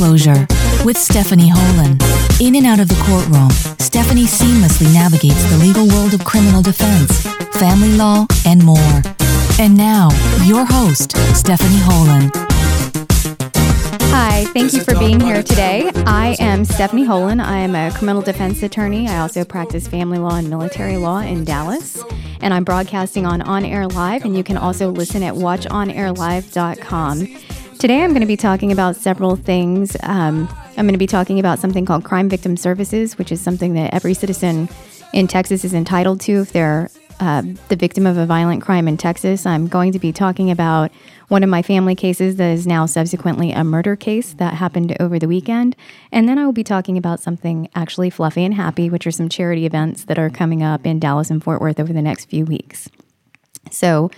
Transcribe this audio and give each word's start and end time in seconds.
Disclosure 0.00 0.46
with 0.82 0.96
Stephanie 0.96 1.50
Holen. 1.50 2.00
In 2.40 2.56
and 2.56 2.64
out 2.64 2.80
of 2.80 2.88
the 2.88 2.94
courtroom, 3.04 3.50
Stephanie 3.78 4.24
seamlessly 4.24 4.90
navigates 4.94 5.44
the 5.50 5.58
legal 5.58 5.86
world 5.88 6.14
of 6.14 6.24
criminal 6.24 6.62
defense, 6.62 7.20
family 7.58 7.94
law, 7.98 8.26
and 8.46 8.64
more. 8.64 9.02
And 9.58 9.76
now, 9.76 10.08
your 10.44 10.64
host, 10.64 11.14
Stephanie 11.36 11.80
Holen. 11.80 12.30
Hi, 14.10 14.46
thank 14.54 14.72
you 14.72 14.80
for 14.80 14.98
being 14.98 15.20
here 15.20 15.42
today. 15.42 15.90
I 16.06 16.34
am 16.40 16.64
Stephanie 16.64 17.04
Holen. 17.04 17.38
I 17.38 17.58
am 17.58 17.74
a 17.74 17.90
criminal 17.90 18.22
defense 18.22 18.62
attorney. 18.62 19.06
I 19.06 19.18
also 19.18 19.44
practice 19.44 19.86
family 19.86 20.16
law 20.16 20.36
and 20.36 20.48
military 20.48 20.96
law 20.96 21.18
in 21.18 21.44
Dallas. 21.44 22.02
And 22.40 22.54
I'm 22.54 22.64
broadcasting 22.64 23.26
on 23.26 23.42
On 23.42 23.66
Air 23.66 23.86
Live, 23.86 24.24
and 24.24 24.34
you 24.34 24.44
can 24.44 24.56
also 24.56 24.88
listen 24.88 25.22
at 25.22 25.34
watchonairlive.com. 25.34 27.36
Today, 27.80 28.02
I'm 28.02 28.10
going 28.10 28.20
to 28.20 28.26
be 28.26 28.36
talking 28.36 28.72
about 28.72 28.94
several 28.94 29.36
things. 29.36 29.96
Um, 30.02 30.54
I'm 30.76 30.84
going 30.84 30.92
to 30.92 30.98
be 30.98 31.06
talking 31.06 31.40
about 31.40 31.58
something 31.58 31.86
called 31.86 32.04
Crime 32.04 32.28
Victim 32.28 32.58
Services, 32.58 33.16
which 33.16 33.32
is 33.32 33.40
something 33.40 33.72
that 33.72 33.94
every 33.94 34.12
citizen 34.12 34.68
in 35.14 35.26
Texas 35.26 35.64
is 35.64 35.72
entitled 35.72 36.20
to 36.20 36.42
if 36.42 36.52
they're 36.52 36.90
uh, 37.20 37.40
the 37.68 37.76
victim 37.76 38.06
of 38.06 38.18
a 38.18 38.26
violent 38.26 38.62
crime 38.62 38.86
in 38.86 38.98
Texas. 38.98 39.46
I'm 39.46 39.66
going 39.66 39.92
to 39.92 39.98
be 39.98 40.12
talking 40.12 40.50
about 40.50 40.92
one 41.28 41.42
of 41.42 41.48
my 41.48 41.62
family 41.62 41.94
cases 41.94 42.36
that 42.36 42.50
is 42.50 42.66
now 42.66 42.84
subsequently 42.84 43.50
a 43.50 43.64
murder 43.64 43.96
case 43.96 44.34
that 44.34 44.52
happened 44.52 44.94
over 45.00 45.18
the 45.18 45.26
weekend. 45.26 45.74
And 46.12 46.28
then 46.28 46.38
I 46.38 46.44
will 46.44 46.52
be 46.52 46.62
talking 46.62 46.98
about 46.98 47.20
something 47.20 47.66
actually 47.74 48.10
fluffy 48.10 48.44
and 48.44 48.52
happy, 48.52 48.90
which 48.90 49.06
are 49.06 49.10
some 49.10 49.30
charity 49.30 49.64
events 49.64 50.04
that 50.04 50.18
are 50.18 50.28
coming 50.28 50.62
up 50.62 50.84
in 50.84 51.00
Dallas 51.00 51.30
and 51.30 51.42
Fort 51.42 51.62
Worth 51.62 51.80
over 51.80 51.94
the 51.94 52.02
next 52.02 52.26
few 52.26 52.44
weeks. 52.44 52.90
So, 53.70 54.10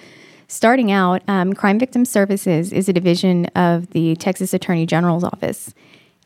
Starting 0.53 0.93
out, 0.93 1.23
um, 1.29 1.55
Crime 1.55 1.79
Victim 1.79 2.05
Services 2.05 2.75
is 2.75 2.87
a 2.87 2.93
division 2.93 3.47
of 3.57 3.89
the 3.93 4.15
Texas 4.17 4.53
Attorney 4.53 4.85
General's 4.85 5.25
office. 5.25 5.73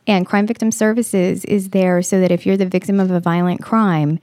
And 0.04 0.26
Crime 0.26 0.48
Victim 0.48 0.72
Services 0.72 1.44
is 1.44 1.70
there 1.70 2.02
so 2.02 2.18
that 2.18 2.32
if 2.32 2.44
you're 2.44 2.56
the 2.56 2.66
victim 2.66 2.98
of 2.98 3.12
a 3.12 3.20
violent 3.20 3.62
crime, 3.62 4.18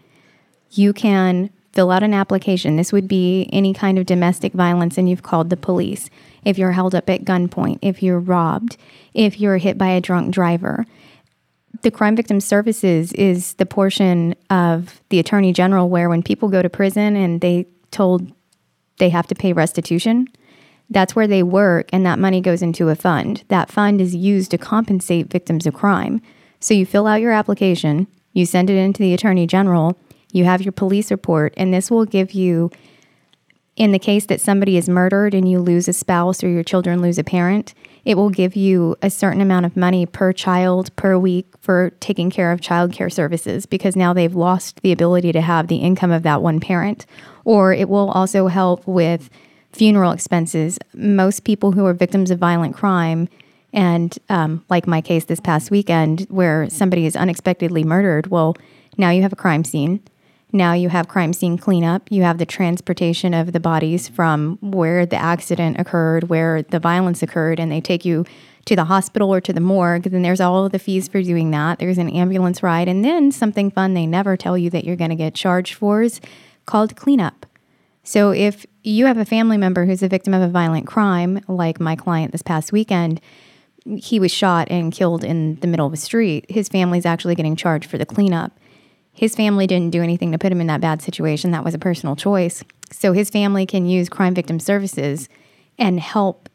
you 0.71 0.91
can 0.91 1.49
fill 1.71 1.89
out 1.89 2.03
an 2.03 2.13
application. 2.13 2.75
This 2.75 2.91
would 2.91 3.07
be 3.07 3.49
any 3.53 3.73
kind 3.73 3.97
of 3.97 4.05
domestic 4.05 4.51
violence 4.51 4.97
and 4.97 5.09
you've 5.09 5.23
called 5.23 5.49
the 5.49 5.55
police. 5.55 6.09
If 6.43 6.57
you're 6.57 6.73
held 6.73 6.93
up 6.93 7.09
at 7.09 7.23
gunpoint, 7.23 7.79
if 7.81 8.03
you're 8.03 8.19
robbed, 8.19 8.75
if 9.13 9.39
you're 9.39 9.55
hit 9.55 9.77
by 9.77 9.87
a 9.87 10.01
drunk 10.01 10.33
driver. 10.33 10.85
The 11.81 11.91
Crime 11.91 12.17
Victim 12.17 12.41
Services 12.41 13.13
is 13.13 13.53
the 13.53 13.65
portion 13.65 14.35
of 14.49 15.01
the 15.07 15.19
Attorney 15.19 15.53
General 15.53 15.87
where 15.87 16.09
when 16.09 16.23
people 16.23 16.49
go 16.49 16.61
to 16.61 16.69
prison 16.69 17.15
and 17.15 17.39
they 17.39 17.67
told 17.89 18.33
they 18.97 19.09
have 19.09 19.27
to 19.27 19.35
pay 19.35 19.53
restitution. 19.53 20.27
That's 20.89 21.15
where 21.15 21.27
they 21.27 21.43
work, 21.43 21.89
and 21.91 22.05
that 22.05 22.19
money 22.19 22.41
goes 22.41 22.61
into 22.61 22.89
a 22.89 22.95
fund. 22.95 23.43
That 23.47 23.71
fund 23.71 24.01
is 24.01 24.15
used 24.15 24.51
to 24.51 24.57
compensate 24.57 25.31
victims 25.31 25.65
of 25.65 25.73
crime. 25.73 26.21
So 26.59 26.73
you 26.73 26.85
fill 26.85 27.07
out 27.07 27.21
your 27.21 27.31
application, 27.31 28.07
you 28.33 28.45
send 28.45 28.69
it 28.69 28.77
into 28.77 29.01
the 29.01 29.13
Attorney 29.13 29.47
General, 29.47 29.97
you 30.31 30.45
have 30.45 30.61
your 30.61 30.71
police 30.71 31.11
report, 31.11 31.53
and 31.57 31.73
this 31.73 31.91
will 31.91 32.05
give 32.05 32.33
you, 32.33 32.69
in 33.75 33.91
the 33.91 33.99
case 33.99 34.25
that 34.27 34.41
somebody 34.41 34.77
is 34.77 34.89
murdered 34.89 35.33
and 35.33 35.49
you 35.49 35.59
lose 35.59 35.87
a 35.87 35.93
spouse 35.93 36.43
or 36.43 36.49
your 36.49 36.63
children 36.63 37.01
lose 37.01 37.17
a 37.17 37.23
parent, 37.23 37.73
it 38.05 38.15
will 38.15 38.29
give 38.29 38.55
you 38.55 38.95
a 39.01 39.09
certain 39.09 39.41
amount 39.41 39.65
of 39.65 39.77
money 39.77 40.05
per 40.05 40.33
child 40.33 40.95
per 40.95 41.17
week 41.17 41.47
for 41.61 41.91
taking 41.99 42.29
care 42.29 42.51
of 42.51 42.61
child 42.61 42.91
care 42.91 43.09
services 43.09 43.65
because 43.65 43.95
now 43.95 44.13
they've 44.13 44.35
lost 44.35 44.81
the 44.81 44.91
ability 44.91 45.31
to 45.31 45.41
have 45.41 45.67
the 45.67 45.77
income 45.77 46.11
of 46.11 46.23
that 46.23 46.41
one 46.41 46.59
parent 46.59 47.05
or 47.45 47.73
it 47.73 47.89
will 47.89 48.09
also 48.11 48.47
help 48.47 48.85
with 48.87 49.29
funeral 49.71 50.11
expenses. 50.11 50.79
Most 50.93 51.43
people 51.43 51.71
who 51.71 51.85
are 51.85 51.93
victims 51.93 52.31
of 52.31 52.39
violent 52.39 52.75
crime, 52.75 53.27
and 53.73 54.17
um, 54.29 54.63
like 54.69 54.85
my 54.85 55.01
case 55.01 55.25
this 55.25 55.39
past 55.39 55.71
weekend 55.71 56.21
where 56.29 56.69
somebody 56.69 57.05
is 57.05 57.15
unexpectedly 57.15 57.83
murdered, 57.83 58.27
well, 58.27 58.55
now 58.97 59.09
you 59.09 59.23
have 59.23 59.33
a 59.33 59.37
crime 59.37 59.63
scene. 59.63 60.01
Now 60.55 60.73
you 60.73 60.89
have 60.89 61.07
crime 61.07 61.33
scene 61.33 61.57
cleanup. 61.57 62.11
You 62.11 62.21
have 62.21 62.37
the 62.37 62.45
transportation 62.45 63.33
of 63.33 63.53
the 63.53 63.59
bodies 63.59 64.07
from 64.07 64.59
where 64.61 65.03
the 65.03 65.15
accident 65.15 65.79
occurred, 65.79 66.29
where 66.29 66.61
the 66.61 66.79
violence 66.79 67.23
occurred, 67.23 67.59
and 67.59 67.71
they 67.71 67.81
take 67.81 68.05
you 68.05 68.23
to 68.65 68.75
the 68.75 68.85
hospital 68.85 69.33
or 69.33 69.41
to 69.41 69.51
the 69.51 69.59
morgue. 69.59 70.03
Then 70.03 70.21
there's 70.21 70.39
all 70.39 70.65
of 70.65 70.71
the 70.71 70.77
fees 70.77 71.07
for 71.07 71.23
doing 71.23 71.49
that. 71.51 71.79
There's 71.79 71.97
an 71.97 72.09
ambulance 72.09 72.61
ride. 72.61 72.87
And 72.87 73.03
then 73.03 73.31
something 73.31 73.71
fun 73.71 73.95
they 73.95 74.05
never 74.05 74.37
tell 74.37 74.55
you 74.55 74.69
that 74.69 74.85
you're 74.85 74.95
going 74.95 75.09
to 75.09 75.15
get 75.15 75.33
charged 75.33 75.73
for 75.73 76.03
is 76.03 76.21
called 76.67 76.95
cleanup. 76.95 77.47
So 78.03 78.29
if 78.31 78.65
you 78.83 79.07
have 79.07 79.17
a 79.17 79.25
family 79.25 79.57
member 79.57 79.85
who's 79.85 80.03
a 80.03 80.07
victim 80.07 80.35
of 80.35 80.43
a 80.43 80.49
violent 80.49 80.85
crime, 80.85 81.41
like 81.47 81.79
my 81.79 81.95
client 81.95 82.31
this 82.31 82.43
past 82.43 82.71
weekend, 82.71 83.19
he 83.85 84.19
was 84.19 84.31
shot 84.31 84.69
and 84.69 84.93
killed 84.93 85.23
in 85.23 85.55
the 85.61 85.67
middle 85.67 85.87
of 85.87 85.93
a 85.93 85.97
street. 85.97 86.45
His 86.47 86.69
family's 86.69 87.05
actually 87.05 87.35
getting 87.35 87.55
charged 87.55 87.89
for 87.89 87.97
the 87.97 88.05
cleanup. 88.05 88.57
His 89.13 89.35
family 89.35 89.67
didn't 89.67 89.91
do 89.91 90.01
anything 90.01 90.31
to 90.31 90.37
put 90.37 90.51
him 90.51 90.59
in 90.59 90.67
that 90.67 90.81
bad 90.81 91.01
situation. 91.01 91.51
That 91.51 91.63
was 91.63 91.73
a 91.73 91.79
personal 91.79 92.15
choice. 92.15 92.63
So 92.91 93.13
his 93.13 93.29
family 93.29 93.65
can 93.65 93.85
use 93.85 94.09
crime 94.09 94.33
victim 94.33 94.59
services 94.59 95.29
and 95.77 95.99
help 95.99 96.49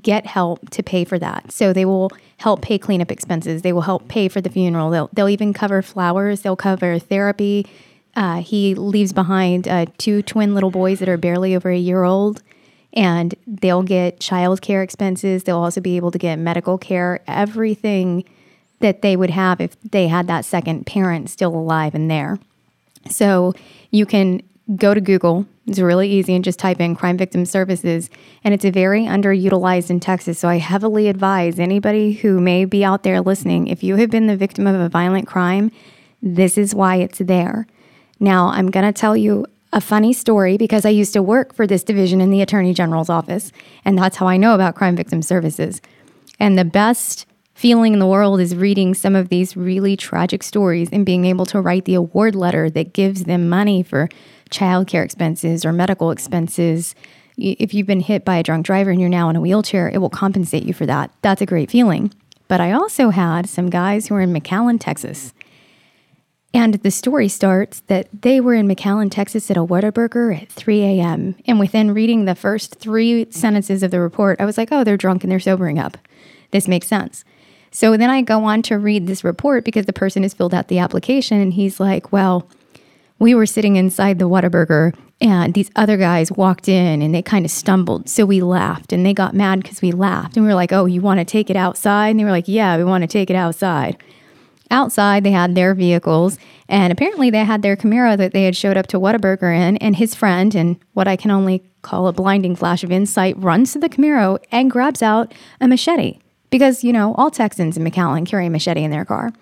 get 0.00 0.26
help 0.26 0.70
to 0.70 0.82
pay 0.82 1.04
for 1.04 1.18
that. 1.18 1.50
So 1.50 1.72
they 1.72 1.84
will 1.84 2.10
help 2.38 2.62
pay 2.62 2.78
cleanup 2.78 3.10
expenses. 3.10 3.62
They 3.62 3.72
will 3.72 3.82
help 3.82 4.08
pay 4.08 4.28
for 4.28 4.40
the 4.40 4.50
funeral. 4.50 4.90
They'll, 4.90 5.10
they'll 5.12 5.28
even 5.28 5.52
cover 5.52 5.82
flowers. 5.82 6.42
They'll 6.42 6.56
cover 6.56 6.98
therapy. 6.98 7.66
Uh, 8.14 8.42
he 8.42 8.74
leaves 8.74 9.12
behind 9.12 9.66
uh, 9.68 9.86
two 9.96 10.22
twin 10.22 10.54
little 10.54 10.70
boys 10.70 10.98
that 10.98 11.08
are 11.08 11.16
barely 11.16 11.54
over 11.54 11.70
a 11.70 11.78
year 11.78 12.02
old, 12.04 12.42
and 12.92 13.34
they'll 13.46 13.82
get 13.82 14.18
child 14.18 14.60
care 14.60 14.82
expenses. 14.82 15.44
They'll 15.44 15.58
also 15.58 15.80
be 15.80 15.96
able 15.96 16.10
to 16.10 16.18
get 16.18 16.38
medical 16.38 16.78
care, 16.78 17.20
everything 17.26 18.24
that 18.80 19.02
they 19.02 19.16
would 19.16 19.30
have 19.30 19.60
if 19.60 19.80
they 19.82 20.08
had 20.08 20.26
that 20.26 20.44
second 20.44 20.86
parent 20.86 21.30
still 21.30 21.54
alive 21.54 21.94
and 21.94 22.10
there. 22.10 22.38
So 23.10 23.54
you 23.90 24.06
can 24.06 24.42
go 24.76 24.94
to 24.94 25.00
Google. 25.00 25.46
It's 25.66 25.78
really 25.78 26.10
easy 26.10 26.34
and 26.34 26.44
just 26.44 26.58
type 26.58 26.80
in 26.80 26.94
crime 26.94 27.16
victim 27.16 27.44
services. 27.44 28.10
And 28.44 28.54
it's 28.54 28.64
a 28.64 28.70
very 28.70 29.04
underutilized 29.04 29.90
in 29.90 30.00
Texas. 30.00 30.38
So 30.38 30.48
I 30.48 30.58
heavily 30.58 31.08
advise 31.08 31.58
anybody 31.58 32.12
who 32.12 32.40
may 32.40 32.64
be 32.64 32.84
out 32.84 33.02
there 33.02 33.20
listening 33.20 33.66
if 33.68 33.82
you 33.82 33.96
have 33.96 34.10
been 34.10 34.26
the 34.26 34.36
victim 34.36 34.66
of 34.66 34.78
a 34.78 34.88
violent 34.88 35.26
crime, 35.26 35.70
this 36.22 36.58
is 36.58 36.74
why 36.74 36.96
it's 36.96 37.18
there. 37.18 37.66
Now, 38.20 38.48
I'm 38.48 38.70
going 38.70 38.86
to 38.86 38.92
tell 38.92 39.16
you 39.16 39.46
a 39.72 39.80
funny 39.80 40.12
story 40.12 40.56
because 40.56 40.84
I 40.84 40.90
used 40.90 41.12
to 41.12 41.22
work 41.22 41.54
for 41.54 41.66
this 41.66 41.84
division 41.84 42.20
in 42.20 42.30
the 42.30 42.42
Attorney 42.42 42.74
General's 42.74 43.10
office, 43.10 43.52
and 43.84 43.98
that's 43.98 44.16
how 44.16 44.26
I 44.26 44.36
know 44.36 44.54
about 44.54 44.74
crime 44.74 44.96
victim 44.96 45.22
services. 45.22 45.80
And 46.40 46.58
the 46.58 46.64
best 46.64 47.26
feeling 47.58 47.92
in 47.92 47.98
the 47.98 48.06
world 48.06 48.38
is 48.38 48.54
reading 48.54 48.94
some 48.94 49.16
of 49.16 49.30
these 49.30 49.56
really 49.56 49.96
tragic 49.96 50.44
stories 50.44 50.88
and 50.92 51.04
being 51.04 51.24
able 51.24 51.44
to 51.44 51.60
write 51.60 51.86
the 51.86 51.94
award 51.94 52.36
letter 52.36 52.70
that 52.70 52.92
gives 52.92 53.24
them 53.24 53.48
money 53.48 53.82
for 53.82 54.08
childcare 54.48 55.04
expenses 55.04 55.64
or 55.64 55.72
medical 55.72 56.12
expenses. 56.12 56.94
If 57.36 57.74
you've 57.74 57.88
been 57.88 57.98
hit 57.98 58.24
by 58.24 58.36
a 58.36 58.44
drunk 58.44 58.64
driver 58.64 58.92
and 58.92 59.00
you're 59.00 59.10
now 59.10 59.28
in 59.28 59.34
a 59.34 59.40
wheelchair, 59.40 59.88
it 59.88 59.98
will 59.98 60.08
compensate 60.08 60.62
you 60.62 60.72
for 60.72 60.86
that. 60.86 61.10
That's 61.22 61.42
a 61.42 61.46
great 61.46 61.68
feeling. 61.68 62.14
But 62.46 62.60
I 62.60 62.70
also 62.70 63.10
had 63.10 63.48
some 63.48 63.70
guys 63.70 64.06
who 64.06 64.14
are 64.14 64.20
in 64.20 64.32
McAllen, 64.32 64.78
Texas, 64.78 65.34
and 66.54 66.74
the 66.74 66.92
story 66.92 67.26
starts 67.26 67.80
that 67.88 68.06
they 68.22 68.40
were 68.40 68.54
in 68.54 68.68
McAllen, 68.68 69.10
Texas 69.10 69.50
at 69.50 69.56
a 69.56 69.66
Whataburger 69.66 70.42
at 70.42 70.48
3 70.48 70.80
a.m. 70.82 71.34
And 71.44 71.58
within 71.58 71.92
reading 71.92 72.24
the 72.24 72.36
first 72.36 72.76
three 72.76 73.26
sentences 73.32 73.82
of 73.82 73.90
the 73.90 73.98
report, 73.98 74.40
I 74.40 74.44
was 74.44 74.56
like, 74.56 74.68
oh, 74.70 74.84
they're 74.84 74.96
drunk 74.96 75.24
and 75.24 75.32
they're 75.32 75.40
sobering 75.40 75.80
up. 75.80 75.98
This 76.52 76.68
makes 76.68 76.86
sense. 76.86 77.24
So 77.70 77.96
then 77.96 78.10
I 78.10 78.22
go 78.22 78.44
on 78.44 78.62
to 78.62 78.78
read 78.78 79.06
this 79.06 79.24
report 79.24 79.64
because 79.64 79.86
the 79.86 79.92
person 79.92 80.22
has 80.22 80.34
filled 80.34 80.54
out 80.54 80.68
the 80.68 80.78
application 80.78 81.40
and 81.40 81.52
he's 81.52 81.78
like, 81.78 82.12
well, 82.12 82.48
we 83.18 83.34
were 83.34 83.46
sitting 83.46 83.76
inside 83.76 84.18
the 84.18 84.28
Whataburger 84.28 84.94
and 85.20 85.54
these 85.54 85.70
other 85.74 85.96
guys 85.96 86.30
walked 86.30 86.68
in 86.68 87.02
and 87.02 87.14
they 87.14 87.22
kind 87.22 87.44
of 87.44 87.50
stumbled. 87.50 88.08
So 88.08 88.24
we 88.24 88.40
laughed 88.40 88.92
and 88.92 89.04
they 89.04 89.12
got 89.12 89.34
mad 89.34 89.62
because 89.62 89.82
we 89.82 89.92
laughed. 89.92 90.36
And 90.36 90.44
we 90.44 90.50
were 90.50 90.54
like, 90.54 90.72
oh, 90.72 90.86
you 90.86 91.00
want 91.00 91.18
to 91.18 91.24
take 91.24 91.50
it 91.50 91.56
outside? 91.56 92.10
And 92.10 92.20
they 92.20 92.24
were 92.24 92.30
like, 92.30 92.48
yeah, 92.48 92.76
we 92.76 92.84
want 92.84 93.02
to 93.02 93.08
take 93.08 93.30
it 93.30 93.36
outside. 93.36 93.96
Outside, 94.70 95.24
they 95.24 95.30
had 95.30 95.54
their 95.54 95.74
vehicles, 95.74 96.38
and 96.68 96.92
apparently 96.92 97.30
they 97.30 97.42
had 97.42 97.62
their 97.62 97.74
Camaro 97.74 98.18
that 98.18 98.34
they 98.34 98.44
had 98.44 98.54
showed 98.54 98.76
up 98.76 98.86
to 98.88 99.00
Whataburger 99.00 99.50
in. 99.50 99.78
And 99.78 99.96
his 99.96 100.14
friend, 100.14 100.54
and 100.54 100.78
what 100.92 101.08
I 101.08 101.16
can 101.16 101.30
only 101.30 101.62
call 101.80 102.06
a 102.06 102.12
blinding 102.12 102.54
flash 102.54 102.84
of 102.84 102.92
insight, 102.92 103.34
runs 103.38 103.72
to 103.72 103.78
the 103.78 103.88
Camaro 103.88 104.38
and 104.52 104.70
grabs 104.70 105.00
out 105.00 105.32
a 105.58 105.66
machete 105.66 106.18
because 106.50 106.84
you 106.84 106.92
know 106.92 107.14
all 107.14 107.30
Texans 107.30 107.76
in 107.76 107.84
McAllen 107.84 108.26
carry 108.26 108.46
a 108.46 108.50
machete 108.50 108.82
in 108.82 108.90
their 108.90 109.04
car. 109.04 109.32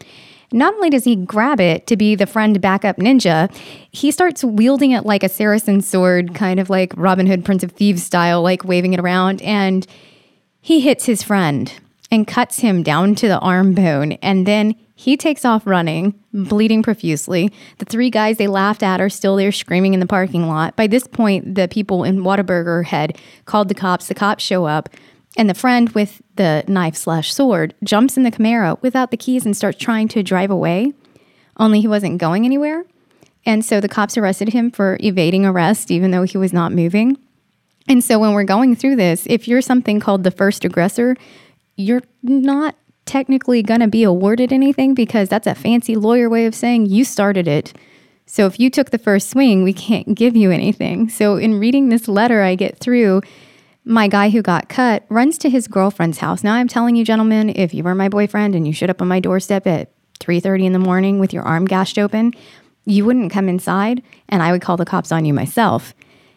Not 0.53 0.75
only 0.75 0.91
does 0.91 1.05
he 1.05 1.17
grab 1.17 1.61
it 1.61 1.87
to 1.89 1.97
be 1.97 2.15
the 2.15 2.27
friend 2.27 2.61
backup 2.61 2.99
ninja, 2.99 3.53
he 3.91 4.11
starts 4.11 4.45
wielding 4.45 4.93
it 4.93 5.05
like 5.05 5.25
a 5.25 5.29
Saracen 5.29 5.81
sword, 5.81 6.35
kind 6.35 6.61
of 6.61 6.71
like 6.71 6.93
Robin 6.97 7.27
Hood, 7.27 7.45
Prince 7.45 7.65
of 7.65 7.73
Thieves 7.73 8.05
style, 8.05 8.43
like 8.43 8.65
waving 8.65 8.93
it 8.93 9.01
around, 9.01 9.43
and 9.43 9.87
he 10.61 10.81
hits 10.81 11.05
his 11.05 11.23
friend 11.23 11.73
and 12.11 12.27
cuts 12.27 12.61
him 12.61 12.83
down 12.85 13.17
to 13.17 13.29
the 13.29 13.39
arm 13.41 13.75
bone, 13.75 14.13
and 14.13 14.47
then 14.47 14.77
he 14.95 15.17
takes 15.17 15.45
off 15.45 15.67
running, 15.67 16.15
bleeding 16.33 16.83
profusely. 16.83 17.53
The 17.79 17.85
three 17.85 18.09
guys 18.09 18.39
they 18.39 18.47
laughed 18.47 18.83
at 18.83 19.01
are 19.01 19.11
still 19.11 19.37
there 19.37 19.53
screaming 19.53 19.93
in 19.93 20.01
the 20.01 20.07
parking 20.07 20.49
lot. 20.49 20.75
By 20.75 20.87
this 20.87 21.07
point, 21.07 21.55
the 21.55 21.69
people 21.69 22.03
in 22.03 22.21
Whataburger 22.21 22.85
had 22.85 23.19
called 23.45 23.69
the 23.69 23.75
cops. 23.75 24.09
The 24.09 24.15
cops 24.15 24.43
show 24.43 24.65
up. 24.65 24.89
And 25.37 25.51
the 25.51 25.55
friend 25.55 25.91
with 25.91 26.23
the 26.37 26.65
knife 26.67 26.97
slash 26.97 27.33
sword 27.33 27.75
jumps 27.85 28.17
in 28.17 28.23
the 28.23 28.31
Camaro 28.31 28.81
without 28.83 29.11
the 29.11 29.17
keys 29.17 29.45
and 29.45 29.57
starts 29.57 29.79
trying 29.79 30.09
to 30.09 30.23
drive 30.23 30.51
away, 30.51 30.95
only 31.59 31.81
he 31.81 31.89
wasn't 31.89 32.19
going 32.19 32.45
anywhere. 32.45 32.85
And 33.45 33.65
so 33.65 33.81
the 33.81 33.89
cops 33.89 34.17
arrested 34.17 34.49
him 34.49 34.71
for 34.71 34.99
evading 35.01 35.45
arrest, 35.45 35.91
even 35.91 36.11
though 36.11 36.25
he 36.25 36.39
was 36.39 36.53
not 36.53 36.73
moving. 36.73 37.19
And 37.89 38.03
so 38.03 38.19
when 38.19 38.33
we're 38.33 38.45
going 38.45 38.75
through 38.75 38.97
this, 38.97 39.27
if 39.31 39.47
you're 39.47 39.61
something 39.61 40.01
called 40.01 40.25
the 40.25 40.31
first 40.31 40.65
aggressor, 40.65 41.17
you're 41.77 42.03
not 42.23 42.75
technically 43.05 43.63
going 43.63 43.81
to 43.81 43.87
be 43.87 44.03
awarded 44.03 44.53
anything 44.53 44.95
because 44.95 45.29
that's 45.29 45.47
a 45.47 45.55
fancy 45.55 45.95
lawyer 45.95 46.29
way 46.29 46.47
of 46.47 46.55
saying 46.55 46.87
you 46.87 47.05
started 47.05 47.47
it. 47.47 47.73
So 48.27 48.47
if 48.47 48.59
you 48.59 48.71
took 48.71 48.91
the 48.91 48.99
first 48.99 49.31
swing, 49.31 49.63
we 49.63 49.73
can't 49.73 50.17
give 50.17 50.35
you 50.35 50.51
anything. 50.51 51.09
So 51.09 51.37
in 51.37 51.61
reading 51.61 51.89
this 51.89 52.09
letter 52.09 52.43
I 52.43 52.57
get 52.57 52.79
through, 52.79 53.23
my 53.87 54.09
guy 54.09 54.31
who 54.31 54.43
got 54.43 54.69
cut 54.69 55.07
runs 55.09 55.39
to 55.39 55.49
his 55.49 55.69
girlfriend's 55.69 56.19
house. 56.19 56.43
Now 56.43 56.55
I'm 56.55 56.67
telling 56.67 56.97
you 56.97 57.05
gentlemen, 57.05 57.51
if 57.51 57.73
you 57.73 57.85
were 57.85 57.95
my 57.95 58.09
boyfriend 58.09 58.57
and 58.57 58.67
you 58.67 58.73
showed 58.73 58.91
up 58.91 59.01
on 59.01 59.07
my 59.07 59.21
doorstep 59.21 59.67
at 59.67 59.93
3:30 60.19 60.67
in 60.67 60.73
the 60.73 60.79
morning 60.81 61.21
with 61.21 61.33
your 61.33 61.45
arm 61.45 61.67
gashed 61.67 61.97
open, 61.97 62.35
you 62.85 63.05
wouldn't 63.05 63.33
come 63.33 63.49
inside 63.49 64.03
and 64.29 64.43
I 64.43 64.51
would 64.51 64.61
call 64.61 64.77
the 64.77 64.85
cops 64.85 65.13
on 65.13 65.25
you 65.25 65.33
myself. 65.33 65.95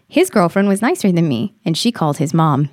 His 0.07 0.29
girlfriend 0.29 0.67
was 0.67 0.81
nicer 0.81 1.11
than 1.11 1.27
me 1.27 1.55
and 1.65 1.75
she 1.75 1.91
called 1.91 2.17
his 2.17 2.35
mom. 2.35 2.69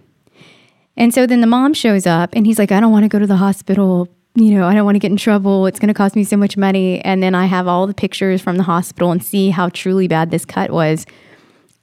And 0.95 1.13
so 1.13 1.27
then 1.27 1.41
the 1.41 1.47
mom 1.47 1.73
shows 1.73 2.07
up 2.07 2.31
and 2.35 2.47
he's 2.47 2.59
like, 2.59 2.71
I 2.71 2.81
don't 2.81 2.93
want 2.93 3.05
to 3.05 3.09
go 3.09 3.19
to 3.19 3.27
the 3.27 3.37
hospital. 3.37 4.09
You 4.35 4.53
know, 4.53 4.67
I 4.67 4.75
don't 4.75 4.85
want 4.85 4.97
to 4.97 5.01
get 5.01 5.11
in 5.11 5.17
trouble. 5.17 5.65
It's 5.67 5.79
going 5.79 5.89
to 5.89 5.95
cost 5.95 6.15
me 6.17 6.25
so 6.25 6.37
much 6.37 6.59
money. 6.59 7.01
And 7.01 7.23
then 7.23 7.35
I 7.35 7.47
have 7.47 7.67
all 7.67 7.87
the 7.87 7.95
pictures 7.95 8.43
from 8.43 8.57
the 8.59 8.63
hospital 8.63 9.11
and 9.11 9.23
see 9.25 9.49
how 9.49 9.71
truly 9.71 10.09
bad 10.09 10.31
this 10.31 10.45
cut 10.45 10.71
was. 10.71 11.07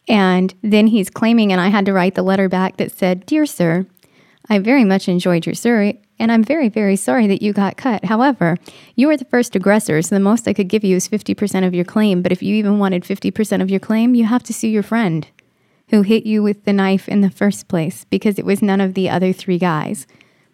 And 0.07 0.53
then 0.61 0.87
he's 0.87 1.09
claiming, 1.09 1.51
and 1.51 1.61
I 1.61 1.69
had 1.69 1.85
to 1.85 1.93
write 1.93 2.15
the 2.15 2.23
letter 2.23 2.49
back 2.49 2.77
that 2.77 2.91
said, 2.91 3.25
Dear 3.25 3.45
sir, 3.45 3.85
I 4.49 4.59
very 4.59 4.83
much 4.83 5.07
enjoyed 5.07 5.45
your 5.45 5.55
story, 5.55 6.01
and 6.19 6.31
I'm 6.31 6.43
very, 6.43 6.67
very 6.67 6.95
sorry 6.95 7.27
that 7.27 7.41
you 7.41 7.53
got 7.53 7.77
cut. 7.77 8.05
However, 8.05 8.57
you 8.95 9.07
were 9.07 9.17
the 9.17 9.25
first 9.25 9.55
aggressor, 9.55 10.01
so 10.01 10.15
the 10.15 10.19
most 10.19 10.47
I 10.47 10.53
could 10.53 10.67
give 10.67 10.83
you 10.83 10.97
is 10.97 11.07
50% 11.07 11.65
of 11.65 11.73
your 11.73 11.85
claim. 11.85 12.21
But 12.21 12.33
if 12.33 12.43
you 12.43 12.55
even 12.55 12.79
wanted 12.79 13.03
50% 13.03 13.61
of 13.61 13.69
your 13.69 13.79
claim, 13.79 14.15
you 14.15 14.25
have 14.25 14.43
to 14.43 14.53
sue 14.53 14.67
your 14.67 14.83
friend 14.83 15.27
who 15.89 16.01
hit 16.01 16.25
you 16.25 16.41
with 16.41 16.65
the 16.65 16.73
knife 16.73 17.07
in 17.07 17.21
the 17.21 17.29
first 17.29 17.67
place 17.67 18.05
because 18.05 18.39
it 18.39 18.45
was 18.45 18.61
none 18.61 18.81
of 18.81 18.95
the 18.95 19.09
other 19.09 19.31
three 19.31 19.59
guys. 19.59 20.07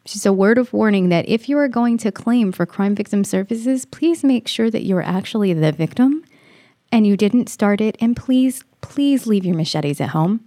Just 0.05 0.25
a 0.25 0.33
word 0.33 0.57
of 0.57 0.73
warning 0.73 1.09
that 1.09 1.29
if 1.29 1.47
you 1.47 1.57
are 1.57 1.67
going 1.67 1.97
to 1.99 2.11
claim 2.11 2.51
for 2.51 2.65
crime 2.65 2.95
victim 2.95 3.23
services, 3.23 3.85
please 3.85 4.23
make 4.23 4.47
sure 4.47 4.69
that 4.69 4.85
you're 4.85 5.01
actually 5.01 5.53
the 5.53 5.71
victim 5.71 6.23
and 6.91 7.05
you 7.05 7.15
didn't 7.15 7.47
start 7.47 7.79
it. 7.79 7.95
And 7.99 8.17
please, 8.17 8.63
please 8.81 9.27
leave 9.27 9.45
your 9.45 9.55
machetes 9.55 10.01
at 10.01 10.09
home. 10.09 10.41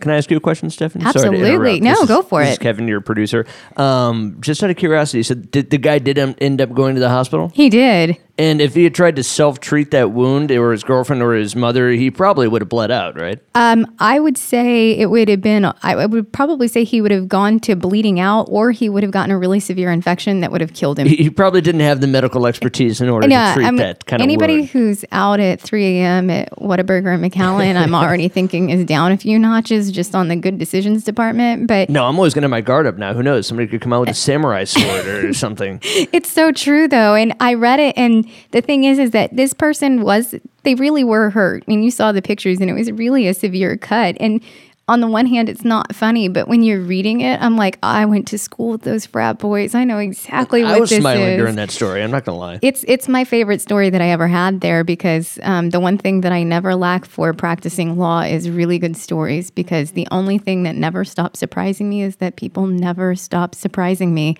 Can 0.00 0.10
I 0.10 0.16
ask 0.16 0.30
you 0.30 0.36
a 0.36 0.40
question, 0.40 0.70
Stephanie? 0.70 1.04
Absolutely. 1.04 1.80
no, 1.80 2.04
go 2.06 2.22
for 2.22 2.40
this 2.40 2.50
it. 2.50 2.52
Is 2.52 2.58
Kevin, 2.58 2.88
your 2.88 3.00
producer. 3.00 3.46
Um, 3.76 4.36
just 4.40 4.62
out 4.62 4.70
of 4.70 4.76
curiosity, 4.76 5.22
so 5.22 5.34
did 5.34 5.70
the 5.70 5.78
guy 5.78 5.98
did 5.98 6.18
end 6.18 6.60
up 6.60 6.72
going 6.72 6.94
to 6.94 7.00
the 7.00 7.08
hospital? 7.08 7.52
He 7.54 7.68
did. 7.70 8.18
And 8.36 8.60
if 8.60 8.74
he 8.74 8.82
had 8.84 8.94
tried 8.94 9.14
to 9.16 9.22
self 9.22 9.60
treat 9.60 9.92
that 9.92 10.10
wound, 10.10 10.50
or 10.50 10.72
his 10.72 10.82
girlfriend 10.82 11.22
or 11.22 11.34
his 11.34 11.54
mother, 11.54 11.90
he 11.90 12.10
probably 12.10 12.48
would 12.48 12.62
have 12.62 12.68
bled 12.68 12.90
out, 12.90 13.16
right? 13.16 13.38
Um, 13.54 13.86
I 14.00 14.18
would 14.18 14.36
say 14.36 14.90
it 14.98 15.06
would 15.06 15.28
have 15.28 15.40
been, 15.40 15.70
I 15.82 16.06
would 16.06 16.32
probably 16.32 16.66
say 16.66 16.82
he 16.82 17.00
would 17.00 17.12
have 17.12 17.28
gone 17.28 17.60
to 17.60 17.76
bleeding 17.76 18.18
out 18.18 18.48
or 18.50 18.72
he 18.72 18.88
would 18.88 19.04
have 19.04 19.12
gotten 19.12 19.30
a 19.30 19.38
really 19.38 19.60
severe 19.60 19.92
infection 19.92 20.40
that 20.40 20.50
would 20.50 20.60
have 20.60 20.74
killed 20.74 20.98
him. 20.98 21.06
He, 21.06 21.30
probably 21.30 21.60
didn't 21.60 21.82
have 21.82 22.00
the 22.00 22.06
medical 22.06 22.46
expertise 22.46 23.00
in 23.00 23.08
order 23.08 23.28
yeah, 23.28 23.50
to 23.50 23.54
treat 23.54 23.64
I'm- 23.66 23.76
that 23.76 24.06
kind 24.06 24.20
anybody 24.22 24.54
of 24.54 24.58
wound. 24.60 24.70
who's 24.70 25.04
out 25.12 25.38
at 25.40 25.60
3 25.60 25.98
a.m. 25.98 26.30
at 26.30 26.50
Whataburger 26.58 27.14
and 27.14 27.24
McAllen, 27.24 27.76
I'm 27.76 27.94
already 27.94 28.28
thinking 28.34 28.70
is 28.70 28.84
down 28.84 29.12
a 29.12 29.16
few 29.16 29.38
notches 29.38 29.92
just 29.92 30.14
on 30.14 30.28
the 30.28 30.36
good 30.36 30.58
decisions 30.58 31.04
department. 31.04 31.68
But 31.68 31.88
No, 31.88 32.04
I'm 32.06 32.16
always 32.16 32.34
going 32.34 32.42
to 32.42 32.46
have 32.46 32.50
my 32.50 32.60
guard 32.60 32.86
up 32.86 32.96
now. 32.98 33.14
Who 33.14 33.22
knows? 33.22 33.46
Somebody 33.46 33.68
could 33.68 33.80
come 33.80 33.92
out 33.92 34.00
with 34.00 34.08
a 34.10 34.14
samurai 34.14 34.64
sword 34.64 35.06
or 35.06 35.32
something. 35.34 35.78
It's 35.82 36.30
so 36.30 36.50
true 36.50 36.88
though. 36.88 37.14
And 37.14 37.34
I 37.40 37.54
read 37.54 37.78
it 37.78 37.96
and 37.96 38.23
the 38.50 38.60
thing 38.60 38.84
is 38.84 38.98
is 38.98 39.10
that 39.10 39.34
this 39.36 39.52
person 39.52 40.02
was 40.02 40.34
they 40.62 40.74
really 40.74 41.04
were 41.04 41.30
hurt. 41.30 41.64
I 41.66 41.70
mean 41.70 41.82
you 41.82 41.90
saw 41.90 42.12
the 42.12 42.22
pictures 42.22 42.60
and 42.60 42.70
it 42.70 42.74
was 42.74 42.90
really 42.92 43.26
a 43.26 43.34
severe 43.34 43.76
cut. 43.76 44.16
And 44.20 44.42
on 44.86 45.00
the 45.00 45.06
one 45.06 45.26
hand 45.26 45.48
it's 45.48 45.64
not 45.64 45.94
funny, 45.94 46.28
but 46.28 46.46
when 46.46 46.62
you're 46.62 46.80
reading 46.80 47.22
it, 47.22 47.40
I'm 47.40 47.56
like, 47.56 47.78
I 47.82 48.04
went 48.04 48.28
to 48.28 48.38
school 48.38 48.72
with 48.72 48.82
those 48.82 49.06
frat 49.06 49.38
boys. 49.38 49.74
I 49.74 49.84
know 49.84 49.98
exactly 49.98 50.62
what 50.62 50.80
this 50.80 50.92
is. 50.92 50.92
I 50.92 50.96
was 50.96 51.02
smiling 51.02 51.32
is. 51.32 51.38
during 51.38 51.56
that 51.56 51.70
story. 51.70 52.02
I'm 52.02 52.10
not 52.10 52.24
going 52.24 52.36
to 52.36 52.40
lie. 52.40 52.58
It's 52.60 52.84
it's 52.86 53.08
my 53.08 53.24
favorite 53.24 53.60
story 53.60 53.90
that 53.90 54.02
I 54.02 54.08
ever 54.08 54.28
had 54.28 54.60
there 54.60 54.84
because 54.84 55.38
um, 55.42 55.70
the 55.70 55.80
one 55.80 55.96
thing 55.96 56.20
that 56.20 56.32
I 56.32 56.42
never 56.42 56.74
lack 56.74 57.06
for 57.06 57.32
practicing 57.32 57.96
law 57.96 58.20
is 58.20 58.50
really 58.50 58.78
good 58.78 58.96
stories 58.96 59.50
because 59.50 59.92
the 59.92 60.06
only 60.10 60.38
thing 60.38 60.64
that 60.64 60.74
never 60.74 61.04
stops 61.04 61.38
surprising 61.38 61.88
me 61.88 62.02
is 62.02 62.16
that 62.16 62.36
people 62.36 62.66
never 62.66 63.14
stop 63.14 63.54
surprising 63.54 64.12
me. 64.12 64.36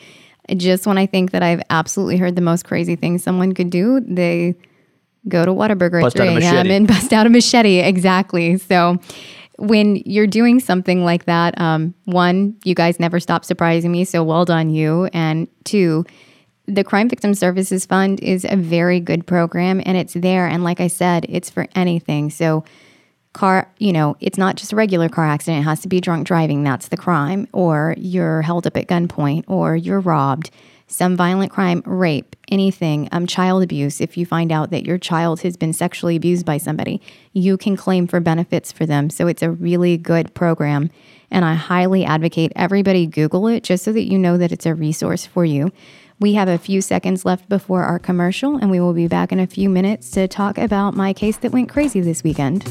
Just 0.57 0.87
when 0.87 0.99
I 0.99 1.07
think 1.07 1.31
that 1.31 1.43
I've 1.43 1.63
absolutely 1.71 2.17
heard 2.17 2.37
the 2.37 2.43
most 2.43 2.65
crazy 2.65 2.97
thing 2.97 3.19
someone 3.19 3.53
could 3.55 3.71
do, 3.71 4.01
they 4.01 4.55
go 5.29 5.45
to 5.45 5.53
Whataburger 5.53 6.03
Bust 6.03 6.17
at 6.17 6.29
out 6.29 6.37
a 6.37 6.41
3 6.41 6.45
a.m. 6.45 6.71
and 6.71 6.89
bust 6.95 7.13
out 7.13 7.27
a 7.27 7.31
machete. 7.31 7.81
Exactly. 7.81 8.59
So 8.59 8.99
when 9.57 9.97
you're 10.05 10.27
doing 10.27 10.61
something 10.61 11.05
like 11.05 11.25
that, 11.25 11.59
um, 11.61 11.95
one, 12.05 12.57
you 12.65 12.75
guys 12.75 12.99
never 12.99 13.21
stop 13.21 13.45
surprising 13.45 13.93
me. 13.93 14.05
So 14.05 14.23
well 14.23 14.45
done, 14.45 14.71
you. 14.71 15.07
And 15.13 15.49
two, 15.65 16.05
the 16.67 16.85
Crime 16.85 17.09
Victim 17.09 17.35
Services 17.35 17.87
Fund 17.87 18.21
is 18.21 18.47
a 18.49 18.57
very 18.57 19.01
good 19.01 19.27
program 19.27 19.81
and 19.85 19.97
it's 19.97 20.15
there. 20.15 20.47
And 20.47 20.65
like 20.65 20.81
I 20.81 20.89
said, 20.89 21.27
it's 21.29 21.51
for 21.51 21.67
anything. 21.75 22.31
So, 22.31 22.65
car, 23.35 23.71
you 23.79 23.93
know, 23.93 24.17
it's 24.21 24.39
not 24.39 24.57
just 24.57 24.73
a 24.73 24.77
regular 24.77 25.11
car 25.11 25.27
accident. 25.27 25.61
It 25.61 25.69
has 25.69 25.81
to 25.81 25.89
be 25.89 26.01
drunk 26.01 26.27
driving. 26.27 26.65
That's 26.65 26.89
the 26.89 26.97
crime. 26.97 27.47
Or 27.53 27.95
you're 27.99 28.41
held 28.41 28.67
up 28.67 28.77
at 28.77 28.87
gunpoint 28.89 29.45
or 29.47 29.77
you're 29.77 30.01
robbed. 30.01 30.51
Some 30.87 31.17
violent 31.17 31.51
crime, 31.51 31.83
rape, 31.87 32.37
anything, 32.49 33.09
um, 33.11 33.27
child 33.27 33.63
abuse. 33.63 34.01
If 34.01 34.17
you 34.17 34.27
find 34.27 34.53
out 34.53 34.71
that 34.71 34.85
your 34.85 34.99
child 34.99 35.41
has 35.41 35.57
been 35.57 35.73
sexually 35.73 36.15
abused 36.15 36.47
by 36.47 36.59
somebody, 36.59 37.01
you 37.33 37.57
can 37.57 37.77
claim 37.77 38.07
for 38.07 38.21
benefits 38.21 38.71
for 38.71 38.87
them. 38.87 39.11
So 39.11 39.27
it's 39.27 39.43
a 39.43 39.51
really 39.51 39.97
good 39.97 40.33
program. 40.35 40.91
And 41.31 41.45
I 41.45 41.55
highly 41.55 42.05
advocate 42.05 42.53
everybody 42.55 43.07
Google 43.07 43.49
it 43.49 43.65
just 43.65 43.83
so 43.83 43.93
that 43.93 44.05
you 44.05 44.19
know 44.19 44.37
that 44.37 44.53
it's 44.53 44.67
a 44.67 44.75
resource 44.75 45.27
for 45.27 45.45
you. 45.45 45.73
We 46.25 46.33
have 46.33 46.49
a 46.49 46.57
few 46.57 46.81
seconds 46.81 47.27
left 47.27 47.51
before 47.51 47.83
our 47.83 47.99
commercial, 47.99 48.57
and 48.57 48.71
we 48.71 48.81
will 48.81 48.95
be 48.95 49.09
back 49.09 49.31
in 49.31 49.39
a 49.39 49.47
few 49.47 49.69
minutes 49.69 50.11
to 50.13 50.27
talk 50.27 50.57
about 50.57 50.95
my 50.95 51.13
case 51.13 51.37
that 51.37 51.53
went 51.53 51.69
crazy 51.69 52.01
this 52.01 52.25
weekend. 52.25 52.65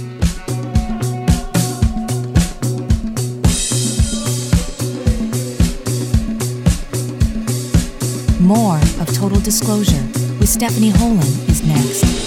More 8.41 8.77
of 8.99 9.15
Total 9.15 9.39
Disclosure 9.41 10.01
with 10.39 10.49
Stephanie 10.49 10.89
Holan 10.89 11.47
is 11.47 11.61
next. 11.63 12.23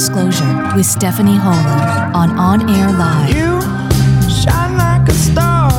Disclosure 0.00 0.72
with 0.74 0.86
Stephanie 0.86 1.36
Holan 1.36 2.14
on 2.14 2.30
On 2.38 2.70
Air 2.70 2.90
Live. 2.90 3.34
You 3.36 3.60
shine 4.30 4.78
like 4.78 5.06
a 5.06 5.12
star. 5.12 5.70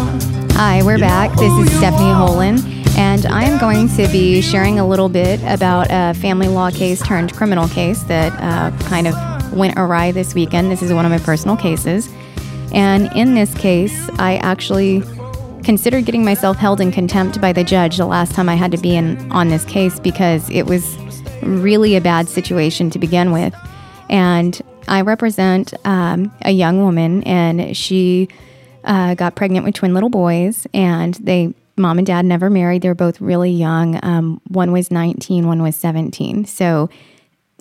Hi, 0.51 0.83
we're 0.85 0.99
back. 0.99 1.35
This 1.39 1.51
is 1.53 1.75
Stephanie 1.75 2.13
Holan, 2.13 2.59
and 2.99 3.25
I 3.25 3.45
am 3.45 3.59
going 3.59 3.87
to 3.95 4.07
be 4.09 4.39
sharing 4.39 4.77
a 4.77 4.87
little 4.87 5.09
bit 5.09 5.41
about 5.47 5.87
a 5.89 6.13
family 6.19 6.47
law 6.47 6.69
case 6.69 7.01
turned 7.01 7.33
criminal 7.33 7.67
case 7.69 8.03
that 8.03 8.31
uh, 8.33 8.77
kind 8.85 9.07
of 9.07 9.15
went 9.53 9.73
awry 9.79 10.11
this 10.11 10.35
weekend. 10.35 10.69
This 10.71 10.83
is 10.83 10.93
one 10.93 11.03
of 11.03 11.09
my 11.09 11.17
personal 11.17 11.57
cases. 11.57 12.07
And 12.71 13.11
in 13.15 13.33
this 13.33 13.51
case, 13.55 14.07
I 14.19 14.35
actually 14.43 15.01
considered 15.63 16.05
getting 16.05 16.23
myself 16.23 16.57
held 16.57 16.79
in 16.79 16.91
contempt 16.91 17.41
by 17.41 17.53
the 17.53 17.63
judge 17.63 17.97
the 17.97 18.05
last 18.05 18.35
time 18.35 18.49
I 18.49 18.55
had 18.55 18.69
to 18.69 18.77
be 18.77 18.95
in 18.95 19.31
on 19.31 19.47
this 19.47 19.65
case 19.65 19.99
because 19.99 20.47
it 20.51 20.67
was 20.67 20.95
really 21.41 21.95
a 21.95 22.01
bad 22.01 22.29
situation 22.29 22.91
to 22.91 22.99
begin 22.99 23.31
with. 23.31 23.55
And 24.11 24.61
I 24.87 25.01
represent 25.01 25.73
um, 25.85 26.31
a 26.43 26.51
young 26.51 26.83
woman, 26.83 27.23
and 27.23 27.75
she 27.75 28.27
uh, 28.83 29.15
got 29.15 29.35
pregnant 29.35 29.65
with 29.65 29.75
twin 29.75 29.93
little 29.93 30.09
boys, 30.09 30.67
and 30.73 31.15
they 31.15 31.53
mom 31.77 31.97
and 31.97 32.05
dad 32.05 32.25
never 32.25 32.49
married. 32.49 32.81
They're 32.81 32.93
both 32.93 33.19
really 33.21 33.49
young. 33.49 33.99
Um, 34.03 34.41
one 34.49 34.71
was 34.71 34.91
19, 34.91 35.47
one 35.47 35.61
was 35.63 35.75
17. 35.75 36.45
So 36.45 36.89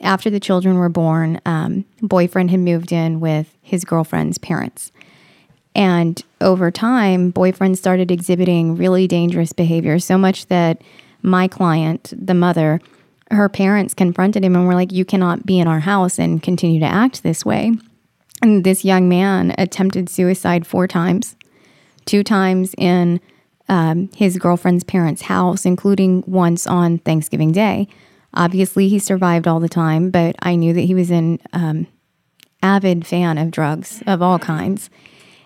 after 0.02 0.30
the 0.30 0.40
children 0.40 0.76
were 0.76 0.88
born, 0.88 1.40
um, 1.46 1.84
boyfriend 2.02 2.50
had 2.50 2.60
moved 2.60 2.92
in 2.92 3.20
with 3.20 3.56
his 3.62 3.84
girlfriend's 3.84 4.38
parents. 4.38 4.92
And 5.74 6.22
over 6.40 6.70
time, 6.70 7.30
boyfriend 7.30 7.78
started 7.78 8.10
exhibiting 8.10 8.76
really 8.76 9.06
dangerous 9.06 9.52
behavior, 9.52 9.98
so 9.98 10.18
much 10.18 10.46
that 10.46 10.82
my 11.22 11.46
client, 11.46 12.12
the 12.16 12.34
mother, 12.34 12.80
her 13.30 13.48
parents 13.48 13.94
confronted 13.94 14.44
him 14.44 14.56
and 14.56 14.66
were 14.66 14.74
like, 14.74 14.92
You 14.92 15.04
cannot 15.04 15.46
be 15.46 15.58
in 15.58 15.68
our 15.68 15.80
house 15.80 16.18
and 16.18 16.42
continue 16.42 16.80
to 16.80 16.86
act 16.86 17.22
this 17.22 17.44
way. 17.44 17.72
And 18.42 18.64
this 18.64 18.84
young 18.84 19.08
man 19.08 19.54
attempted 19.58 20.08
suicide 20.08 20.66
four 20.66 20.86
times, 20.86 21.36
two 22.06 22.22
times 22.24 22.74
in 22.78 23.20
um, 23.68 24.10
his 24.16 24.38
girlfriend's 24.38 24.84
parents' 24.84 25.22
house, 25.22 25.64
including 25.64 26.24
once 26.26 26.66
on 26.66 26.98
Thanksgiving 26.98 27.52
Day. 27.52 27.86
Obviously, 28.34 28.88
he 28.88 28.98
survived 28.98 29.46
all 29.46 29.60
the 29.60 29.68
time, 29.68 30.10
but 30.10 30.36
I 30.40 30.54
knew 30.54 30.72
that 30.72 30.82
he 30.82 30.94
was 30.94 31.10
an 31.10 31.38
um, 31.52 31.86
avid 32.62 33.06
fan 33.06 33.38
of 33.38 33.50
drugs 33.50 34.02
of 34.06 34.22
all 34.22 34.38
kinds. 34.38 34.90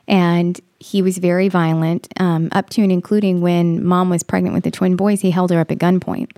And 0.07 0.61
he 0.79 1.01
was 1.01 1.19
very 1.19 1.49
violent, 1.49 2.09
um, 2.21 2.49
up 2.53 2.69
to 2.71 2.83
and 2.83 2.93
including 2.93 3.41
when 3.41 3.83
mom 3.85 4.11
was 4.11 4.23
pregnant 4.23 4.55
with 4.55 4.65
the 4.65 4.71
twin 4.71 4.97
boys, 4.97 5.23
he 5.23 5.31
held 5.31 5.51
her 5.51 5.61
up 5.61 5.71
at 5.71 5.79
gunpoint. 5.79 6.31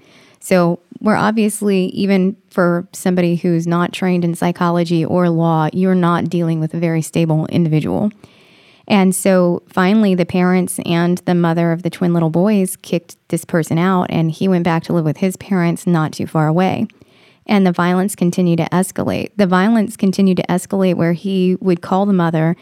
So, 0.47 0.79
we're 1.01 1.17
obviously, 1.17 1.87
even 1.87 2.37
for 2.51 2.87
somebody 2.93 3.35
who's 3.35 3.67
not 3.67 3.93
trained 3.93 4.25
in 4.25 4.37
psychology 4.37 5.05
or 5.05 5.29
law, 5.29 5.69
you're 5.73 5.97
not 5.97 6.31
dealing 6.31 6.61
with 6.61 6.73
a 6.73 6.79
very 6.79 7.03
stable 7.03 7.47
individual. 7.47 8.13
And 8.87 9.13
so 9.13 9.65
finally, 9.67 10.15
the 10.15 10.25
parents 10.25 10.79
and 10.87 11.19
the 11.19 11.35
mother 11.35 11.73
of 11.73 11.83
the 11.83 11.91
twin 11.91 12.15
little 12.15 12.31
boys 12.31 12.77
kicked 12.77 13.17
this 13.27 13.45
person 13.45 13.77
out, 13.77 14.07
and 14.09 14.31
he 14.31 14.47
went 14.47 14.63
back 14.63 14.85
to 14.85 14.93
live 14.93 15.05
with 15.05 15.17
his 15.17 15.37
parents 15.37 15.85
not 15.85 16.13
too 16.13 16.29
far 16.29 16.47
away. 16.47 16.87
And 17.47 17.67
the 17.67 17.73
violence 17.73 18.15
continued 18.15 18.59
to 18.59 18.69
escalate. 18.69 19.33
The 19.35 19.49
violence 19.49 19.97
continued 19.97 20.37
to 20.37 20.45
escalate 20.45 20.95
where 20.95 21.13
he 21.13 21.57
would 21.57 21.83
call 21.83 22.07
the 22.07 22.13
mother 22.13 22.55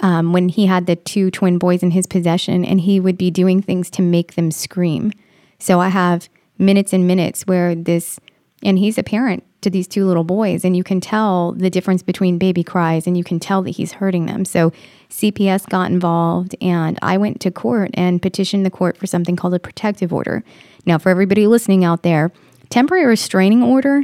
um, 0.00 0.32
when 0.32 0.48
he 0.48 0.64
had 0.64 0.86
the 0.86 0.96
two 0.96 1.30
twin 1.30 1.58
boys 1.58 1.82
in 1.82 1.90
his 1.90 2.06
possession, 2.06 2.64
and 2.64 2.80
he 2.80 2.98
would 3.00 3.18
be 3.18 3.30
doing 3.30 3.60
things 3.60 3.90
to 3.90 4.00
make 4.00 4.32
them 4.32 4.50
scream. 4.50 5.12
So 5.58 5.78
I 5.78 5.90
have 5.90 6.30
minutes 6.62 6.92
and 6.92 7.06
minutes 7.06 7.42
where 7.42 7.74
this, 7.74 8.18
and 8.62 8.78
he's 8.78 8.98
a 8.98 9.02
parent 9.02 9.44
to 9.62 9.70
these 9.70 9.86
two 9.86 10.06
little 10.06 10.24
boys, 10.24 10.64
and 10.64 10.76
you 10.76 10.82
can 10.82 11.00
tell 11.00 11.52
the 11.52 11.70
difference 11.70 12.02
between 12.02 12.38
baby 12.38 12.64
cries, 12.64 13.06
and 13.06 13.16
you 13.16 13.24
can 13.24 13.38
tell 13.38 13.62
that 13.62 13.70
he's 13.70 13.92
hurting 13.92 14.26
them. 14.26 14.44
So 14.44 14.72
CPS 15.08 15.68
got 15.68 15.90
involved, 15.90 16.56
and 16.60 16.98
I 17.02 17.16
went 17.16 17.40
to 17.42 17.50
court 17.50 17.90
and 17.94 18.20
petitioned 18.20 18.66
the 18.66 18.70
court 18.70 18.96
for 18.96 19.06
something 19.06 19.36
called 19.36 19.54
a 19.54 19.60
protective 19.60 20.12
order. 20.12 20.42
Now, 20.84 20.98
for 20.98 21.10
everybody 21.10 21.46
listening 21.46 21.84
out 21.84 22.02
there, 22.02 22.32
temporary 22.70 23.06
restraining 23.06 23.62
order, 23.62 24.02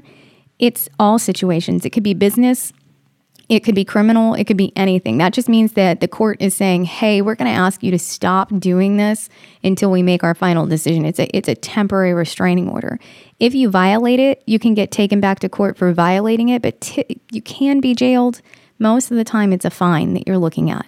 it's 0.58 0.88
all 0.98 1.18
situations. 1.18 1.84
It 1.84 1.90
could 1.90 2.02
be 2.02 2.14
business, 2.14 2.72
it 3.48 3.60
could 3.60 3.74
be 3.74 3.84
criminal, 3.84 4.34
it 4.34 4.44
could 4.44 4.56
be 4.58 4.72
anything. 4.76 5.18
That 5.18 5.32
just 5.32 5.48
means 5.48 5.72
that 5.72 6.00
the 6.00 6.08
court 6.08 6.36
is 6.40 6.54
saying, 6.54 6.84
"Hey, 6.84 7.22
we're 7.22 7.34
going 7.34 7.50
to 7.50 7.58
ask 7.58 7.82
you 7.82 7.90
to 7.90 7.98
stop 7.98 8.50
doing 8.58 8.96
this 8.98 9.28
until 9.64 9.90
we 9.90 10.02
make 10.02 10.22
our 10.22 10.34
final 10.34 10.66
decision." 10.66 11.04
It's 11.04 11.18
a 11.18 11.34
it's 11.36 11.48
a 11.48 11.54
temporary 11.54 12.12
restraining 12.12 12.68
order. 12.68 12.98
If 13.40 13.54
you 13.54 13.70
violate 13.70 14.20
it, 14.20 14.42
you 14.46 14.58
can 14.58 14.74
get 14.74 14.90
taken 14.90 15.20
back 15.20 15.40
to 15.40 15.48
court 15.48 15.78
for 15.78 15.92
violating 15.92 16.50
it, 16.50 16.60
but 16.60 16.80
t- 16.80 17.20
you 17.30 17.40
can 17.40 17.80
be 17.80 17.94
jailed. 17.94 18.42
Most 18.78 19.10
of 19.10 19.16
the 19.16 19.24
time 19.24 19.52
it's 19.52 19.64
a 19.64 19.70
fine 19.70 20.14
that 20.14 20.26
you're 20.26 20.38
looking 20.38 20.70
at. 20.70 20.86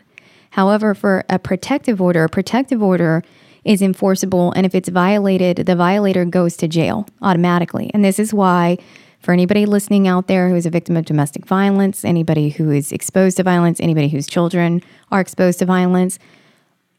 However, 0.50 0.94
for 0.94 1.24
a 1.28 1.38
protective 1.38 2.00
order, 2.00 2.24
a 2.24 2.28
protective 2.28 2.82
order 2.82 3.22
is 3.64 3.82
enforceable 3.82 4.52
and 4.52 4.66
if 4.66 4.74
it's 4.74 4.88
violated, 4.88 5.58
the 5.58 5.76
violator 5.76 6.24
goes 6.24 6.56
to 6.56 6.68
jail 6.68 7.06
automatically. 7.22 7.90
And 7.92 8.04
this 8.04 8.18
is 8.18 8.32
why 8.32 8.78
for 9.20 9.32
anybody 9.32 9.66
listening 9.66 10.08
out 10.08 10.26
there 10.26 10.48
who 10.48 10.56
is 10.56 10.66
a 10.66 10.70
victim 10.70 10.96
of 10.96 11.04
domestic 11.04 11.46
violence, 11.46 12.04
anybody 12.04 12.48
who 12.48 12.70
is 12.70 12.90
exposed 12.90 13.36
to 13.36 13.42
violence, 13.42 13.78
anybody 13.80 14.08
whose 14.08 14.26
children 14.26 14.82
are 15.10 15.20
exposed 15.20 15.58
to 15.58 15.66
violence, 15.66 16.18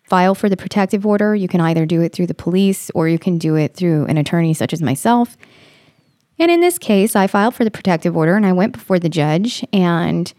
file 0.04 0.36
for 0.36 0.48
the 0.48 0.58
protective 0.58 1.06
order. 1.06 1.34
You 1.36 1.48
can 1.48 1.62
either 1.62 1.86
do 1.86 2.02
it 2.02 2.14
through 2.14 2.28
the 2.28 2.34
police 2.34 2.92
or 2.92 3.08
you 3.08 3.18
can 3.18 3.38
do 3.38 3.56
it 3.56 3.76
through 3.76 4.06
an 4.06 4.18
attorney 4.18 4.54
such 4.54 4.72
as 4.72 4.82
myself. 4.82 5.36
And 6.38 6.52
in 6.52 6.60
this 6.60 6.78
case, 6.78 7.16
I 7.16 7.28
filed 7.28 7.56
for 7.56 7.64
the 7.64 7.72
protective 7.72 8.16
order 8.16 8.36
and 8.36 8.46
I 8.46 8.52
went 8.52 8.74
before 8.74 9.00
the 9.00 9.10
judge 9.10 9.66
and 9.74 10.32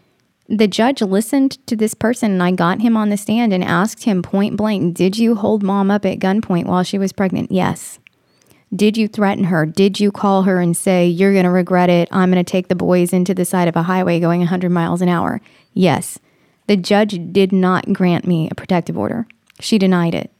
the 0.47 0.67
judge 0.67 1.01
listened 1.01 1.65
to 1.67 1.75
this 1.75 1.93
person 1.93 2.31
and 2.31 2.43
I 2.43 2.51
got 2.51 2.81
him 2.81 2.95
on 2.95 3.09
the 3.09 3.17
stand 3.17 3.53
and 3.53 3.63
asked 3.63 4.03
him 4.03 4.21
point 4.21 4.57
blank, 4.57 4.95
Did 4.95 5.17
you 5.17 5.35
hold 5.35 5.63
mom 5.63 5.89
up 5.89 6.05
at 6.05 6.19
gunpoint 6.19 6.65
while 6.65 6.83
she 6.83 6.97
was 6.97 7.13
pregnant? 7.13 7.51
Yes. 7.51 7.99
Did 8.75 8.97
you 8.97 9.07
threaten 9.07 9.45
her? 9.45 9.65
Did 9.65 9.99
you 9.99 10.11
call 10.11 10.43
her 10.43 10.59
and 10.59 10.75
say, 10.75 11.07
You're 11.07 11.33
going 11.33 11.45
to 11.45 11.51
regret 11.51 11.89
it? 11.89 12.07
I'm 12.11 12.31
going 12.31 12.43
to 12.43 12.49
take 12.49 12.69
the 12.69 12.75
boys 12.75 13.13
into 13.13 13.33
the 13.33 13.45
side 13.45 13.67
of 13.67 13.75
a 13.75 13.83
highway 13.83 14.19
going 14.19 14.39
100 14.39 14.71
miles 14.71 15.01
an 15.01 15.09
hour? 15.09 15.41
Yes. 15.73 16.17
The 16.67 16.77
judge 16.77 17.19
did 17.31 17.51
not 17.51 17.91
grant 17.93 18.25
me 18.25 18.49
a 18.49 18.55
protective 18.55 18.97
order. 18.97 19.27
She 19.59 19.77
denied 19.77 20.15
it 20.15 20.31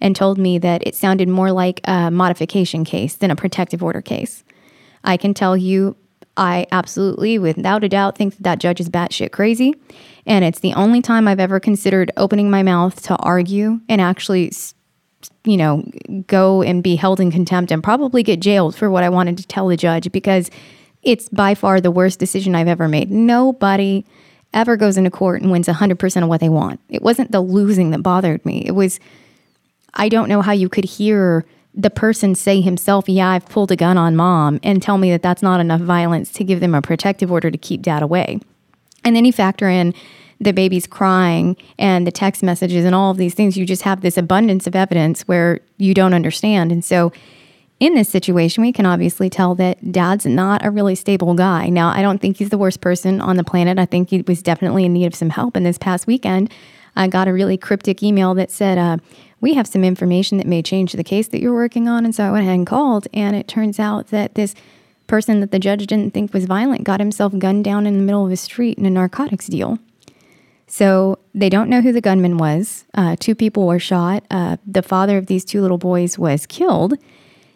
and 0.00 0.16
told 0.16 0.38
me 0.38 0.58
that 0.58 0.86
it 0.86 0.94
sounded 0.94 1.28
more 1.28 1.52
like 1.52 1.80
a 1.84 2.10
modification 2.10 2.84
case 2.84 3.14
than 3.14 3.30
a 3.30 3.36
protective 3.36 3.82
order 3.82 4.00
case. 4.00 4.42
I 5.04 5.16
can 5.16 5.34
tell 5.34 5.56
you, 5.56 5.96
I 6.36 6.66
absolutely, 6.72 7.38
without 7.38 7.84
a 7.84 7.88
doubt, 7.88 8.16
think 8.16 8.36
that 8.36 8.42
that 8.44 8.58
judge 8.58 8.80
is 8.80 8.88
batshit 8.88 9.32
crazy. 9.32 9.74
And 10.24 10.44
it's 10.44 10.60
the 10.60 10.72
only 10.74 11.02
time 11.02 11.28
I've 11.28 11.40
ever 11.40 11.60
considered 11.60 12.10
opening 12.16 12.50
my 12.50 12.62
mouth 12.62 13.02
to 13.02 13.16
argue 13.16 13.80
and 13.88 14.00
actually, 14.00 14.52
you 15.44 15.56
know, 15.56 15.84
go 16.26 16.62
and 16.62 16.82
be 16.82 16.96
held 16.96 17.20
in 17.20 17.30
contempt 17.30 17.70
and 17.70 17.82
probably 17.82 18.22
get 18.22 18.40
jailed 18.40 18.76
for 18.76 18.90
what 18.90 19.04
I 19.04 19.08
wanted 19.08 19.36
to 19.38 19.46
tell 19.46 19.68
the 19.68 19.76
judge 19.76 20.10
because 20.12 20.50
it's 21.02 21.28
by 21.28 21.54
far 21.54 21.80
the 21.80 21.90
worst 21.90 22.18
decision 22.18 22.54
I've 22.54 22.68
ever 22.68 22.88
made. 22.88 23.10
Nobody 23.10 24.04
ever 24.54 24.76
goes 24.76 24.96
into 24.96 25.10
court 25.10 25.42
and 25.42 25.50
wins 25.50 25.66
100% 25.66 26.22
of 26.22 26.28
what 26.28 26.40
they 26.40 26.48
want. 26.48 26.80
It 26.88 27.02
wasn't 27.02 27.32
the 27.32 27.40
losing 27.40 27.90
that 27.90 28.02
bothered 28.02 28.44
me. 28.44 28.62
It 28.66 28.72
was 28.72 29.00
I 29.94 30.08
don't 30.08 30.28
know 30.28 30.42
how 30.42 30.52
you 30.52 30.68
could 30.68 30.84
hear 30.84 31.44
the 31.74 31.90
person 31.90 32.34
say 32.34 32.60
himself, 32.60 33.08
Yeah, 33.08 33.30
I've 33.30 33.46
pulled 33.46 33.72
a 33.72 33.76
gun 33.76 33.98
on 33.98 34.16
mom, 34.16 34.60
and 34.62 34.82
tell 34.82 34.98
me 34.98 35.10
that 35.10 35.22
that's 35.22 35.42
not 35.42 35.60
enough 35.60 35.80
violence 35.80 36.30
to 36.32 36.44
give 36.44 36.60
them 36.60 36.74
a 36.74 36.82
protective 36.82 37.32
order 37.32 37.50
to 37.50 37.58
keep 37.58 37.82
dad 37.82 38.02
away. 38.02 38.40
And 39.04 39.16
then 39.16 39.24
you 39.24 39.32
factor 39.32 39.68
in 39.68 39.94
the 40.42 40.52
baby's 40.52 40.86
crying 40.86 41.56
and 41.78 42.06
the 42.06 42.12
text 42.12 42.42
messages 42.42 42.84
and 42.84 42.94
all 42.94 43.10
of 43.10 43.16
these 43.16 43.34
things. 43.34 43.56
You 43.56 43.64
just 43.64 43.82
have 43.82 44.00
this 44.00 44.16
abundance 44.16 44.66
of 44.66 44.74
evidence 44.74 45.22
where 45.22 45.60
you 45.78 45.94
don't 45.94 46.14
understand. 46.14 46.72
And 46.72 46.84
so, 46.84 47.12
in 47.80 47.94
this 47.94 48.08
situation, 48.08 48.62
we 48.62 48.70
can 48.70 48.86
obviously 48.86 49.28
tell 49.28 49.56
that 49.56 49.90
dad's 49.90 50.24
not 50.24 50.64
a 50.64 50.70
really 50.70 50.94
stable 50.94 51.34
guy. 51.34 51.68
Now, 51.68 51.88
I 51.88 52.00
don't 52.00 52.20
think 52.20 52.36
he's 52.36 52.50
the 52.50 52.58
worst 52.58 52.80
person 52.80 53.20
on 53.20 53.36
the 53.36 53.42
planet. 53.42 53.76
I 53.76 53.86
think 53.86 54.10
he 54.10 54.22
was 54.22 54.40
definitely 54.40 54.84
in 54.84 54.92
need 54.92 55.06
of 55.06 55.16
some 55.16 55.30
help. 55.30 55.56
And 55.56 55.66
this 55.66 55.78
past 55.78 56.06
weekend, 56.06 56.52
I 56.94 57.08
got 57.08 57.26
a 57.26 57.32
really 57.32 57.56
cryptic 57.56 58.00
email 58.00 58.34
that 58.34 58.52
said, 58.52 58.78
uh, 58.78 58.98
We 59.40 59.54
have 59.54 59.66
some 59.66 59.82
information 59.82 60.38
that 60.38 60.46
may 60.46 60.62
change 60.62 60.92
the 60.92 61.02
case 61.02 61.26
that 61.28 61.40
you're 61.40 61.54
working 61.54 61.88
on. 61.88 62.04
And 62.04 62.14
so 62.14 62.22
I 62.22 62.30
went 62.30 62.44
ahead 62.44 62.54
and 62.54 62.66
called. 62.68 63.08
And 63.12 63.34
it 63.34 63.48
turns 63.48 63.80
out 63.80 64.08
that 64.08 64.36
this 64.36 64.54
person 65.08 65.40
that 65.40 65.50
the 65.50 65.58
judge 65.58 65.84
didn't 65.86 66.14
think 66.14 66.32
was 66.32 66.44
violent 66.44 66.84
got 66.84 67.00
himself 67.00 67.36
gunned 67.36 67.64
down 67.64 67.86
in 67.86 67.98
the 67.98 68.04
middle 68.04 68.24
of 68.24 68.30
a 68.30 68.36
street 68.36 68.78
in 68.78 68.86
a 68.86 68.90
narcotics 68.90 69.48
deal. 69.48 69.80
So 70.72 71.18
they 71.34 71.50
don't 71.50 71.68
know 71.68 71.82
who 71.82 71.92
the 71.92 72.00
gunman 72.00 72.38
was. 72.38 72.86
Uh, 72.94 73.14
two 73.20 73.34
people 73.34 73.66
were 73.66 73.78
shot. 73.78 74.24
Uh, 74.30 74.56
the 74.66 74.80
father 74.82 75.18
of 75.18 75.26
these 75.26 75.44
two 75.44 75.60
little 75.60 75.76
boys 75.76 76.18
was 76.18 76.46
killed, 76.46 76.94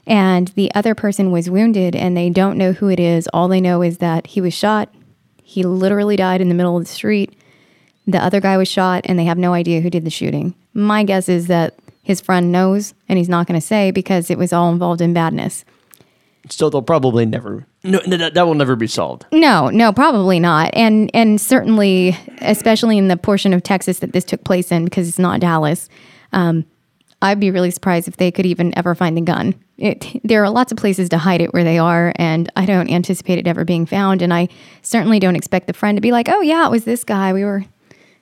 and 0.07 0.49
the 0.49 0.71
other 0.75 0.95
person 0.95 1.31
was 1.31 1.49
wounded, 1.49 1.97
and 1.97 2.15
they 2.15 2.29
don't 2.29 2.59
know 2.59 2.73
who 2.73 2.91
it 2.91 3.01
is. 3.01 3.27
All 3.33 3.49
they 3.49 3.63
know 3.63 3.81
is 3.81 3.97
that 3.99 4.27
he 4.27 4.43
was 4.43 4.53
shot. 4.53 4.95
He 5.43 5.63
literally 5.63 6.17
died 6.17 6.43
in 6.43 6.51
the 6.51 6.55
middle 6.55 6.77
of 6.77 6.85
the 6.85 6.91
street. 6.91 7.35
The 8.07 8.23
other 8.23 8.39
guy 8.39 8.59
was 8.59 8.69
shot, 8.69 9.07
and 9.07 9.19
they 9.19 9.25
have 9.25 9.39
no 9.39 9.55
idea 9.55 9.81
who 9.81 9.89
did 9.89 10.05
the 10.05 10.11
shooting. 10.11 10.55
My 10.75 11.03
guess 11.03 11.27
is 11.27 11.47
that 11.47 11.75
his 12.03 12.21
friend 12.21 12.53
knows, 12.53 12.93
and 13.09 13.19
he's 13.19 13.31
not 13.31 13.47
going 13.47 13.59
to 13.59 13.67
say 13.67 13.93
because 13.93 14.31
it 14.31 14.37
was 14.37 14.53
all 14.53 14.71
involved 14.71 15.01
in 15.01 15.15
badness. 15.15 15.65
So 16.49 16.71
they'll 16.71 16.83
probably 16.83 17.27
never. 17.27 17.67
No, 17.83 18.01
that, 18.07 18.35
that 18.35 18.47
will 18.47 18.55
never 18.55 18.77
be 18.77 18.87
solved. 18.87 19.27
No, 19.33 19.69
no, 19.69 19.93
probably 19.93 20.39
not. 20.41 20.71
And 20.75 21.11
and 21.15 21.41
certainly, 21.41 22.17
especially 22.41 22.99
in 22.99 23.09
the 23.09 23.17
portion 23.17 23.53
of 23.53 23.63
Texas 23.63 23.99
that 24.01 24.13
this 24.13 24.25
took 24.25 24.45
place 24.45 24.71
in, 24.73 24.85
because 24.85 25.09
it's 25.09 25.19
not 25.19 25.41
Dallas, 25.41 25.89
um, 26.33 26.65
I'd 27.23 27.41
be 27.41 27.51
really 27.51 27.71
surprised 27.71 28.09
if 28.09 28.17
they 28.17 28.31
could 28.31 28.47
even 28.47 28.77
ever 28.77 28.95
find 28.95 29.17
the 29.17 29.23
gun. 29.23 29.55
It, 29.79 30.21
there 30.25 30.43
are 30.43 30.51
lots 30.51 30.73
of 30.73 30.79
places 30.79 31.09
to 31.11 31.19
hide 31.19 31.41
it 31.41 31.53
where 31.53 31.65
they 31.65 31.79
are, 31.79 32.13
and 32.17 32.51
I 32.57 32.65
don't 32.65 32.91
anticipate 32.91 33.39
it 33.39 33.47
ever 33.47 33.65
being 33.65 33.85
found. 33.87 34.23
And 34.23 34.33
I 34.33 34.49
certainly 34.83 35.19
don't 35.19 35.37
expect 35.37 35.67
the 35.67 35.73
friend 35.73 35.97
to 35.97 36.01
be 36.01 36.13
like, 36.13 36.29
"Oh 36.29 36.41
yeah, 36.41 36.67
it 36.67 36.71
was 36.71 36.85
this 36.85 37.05
guy. 37.05 37.33
We 37.33 37.45
were 37.45 37.65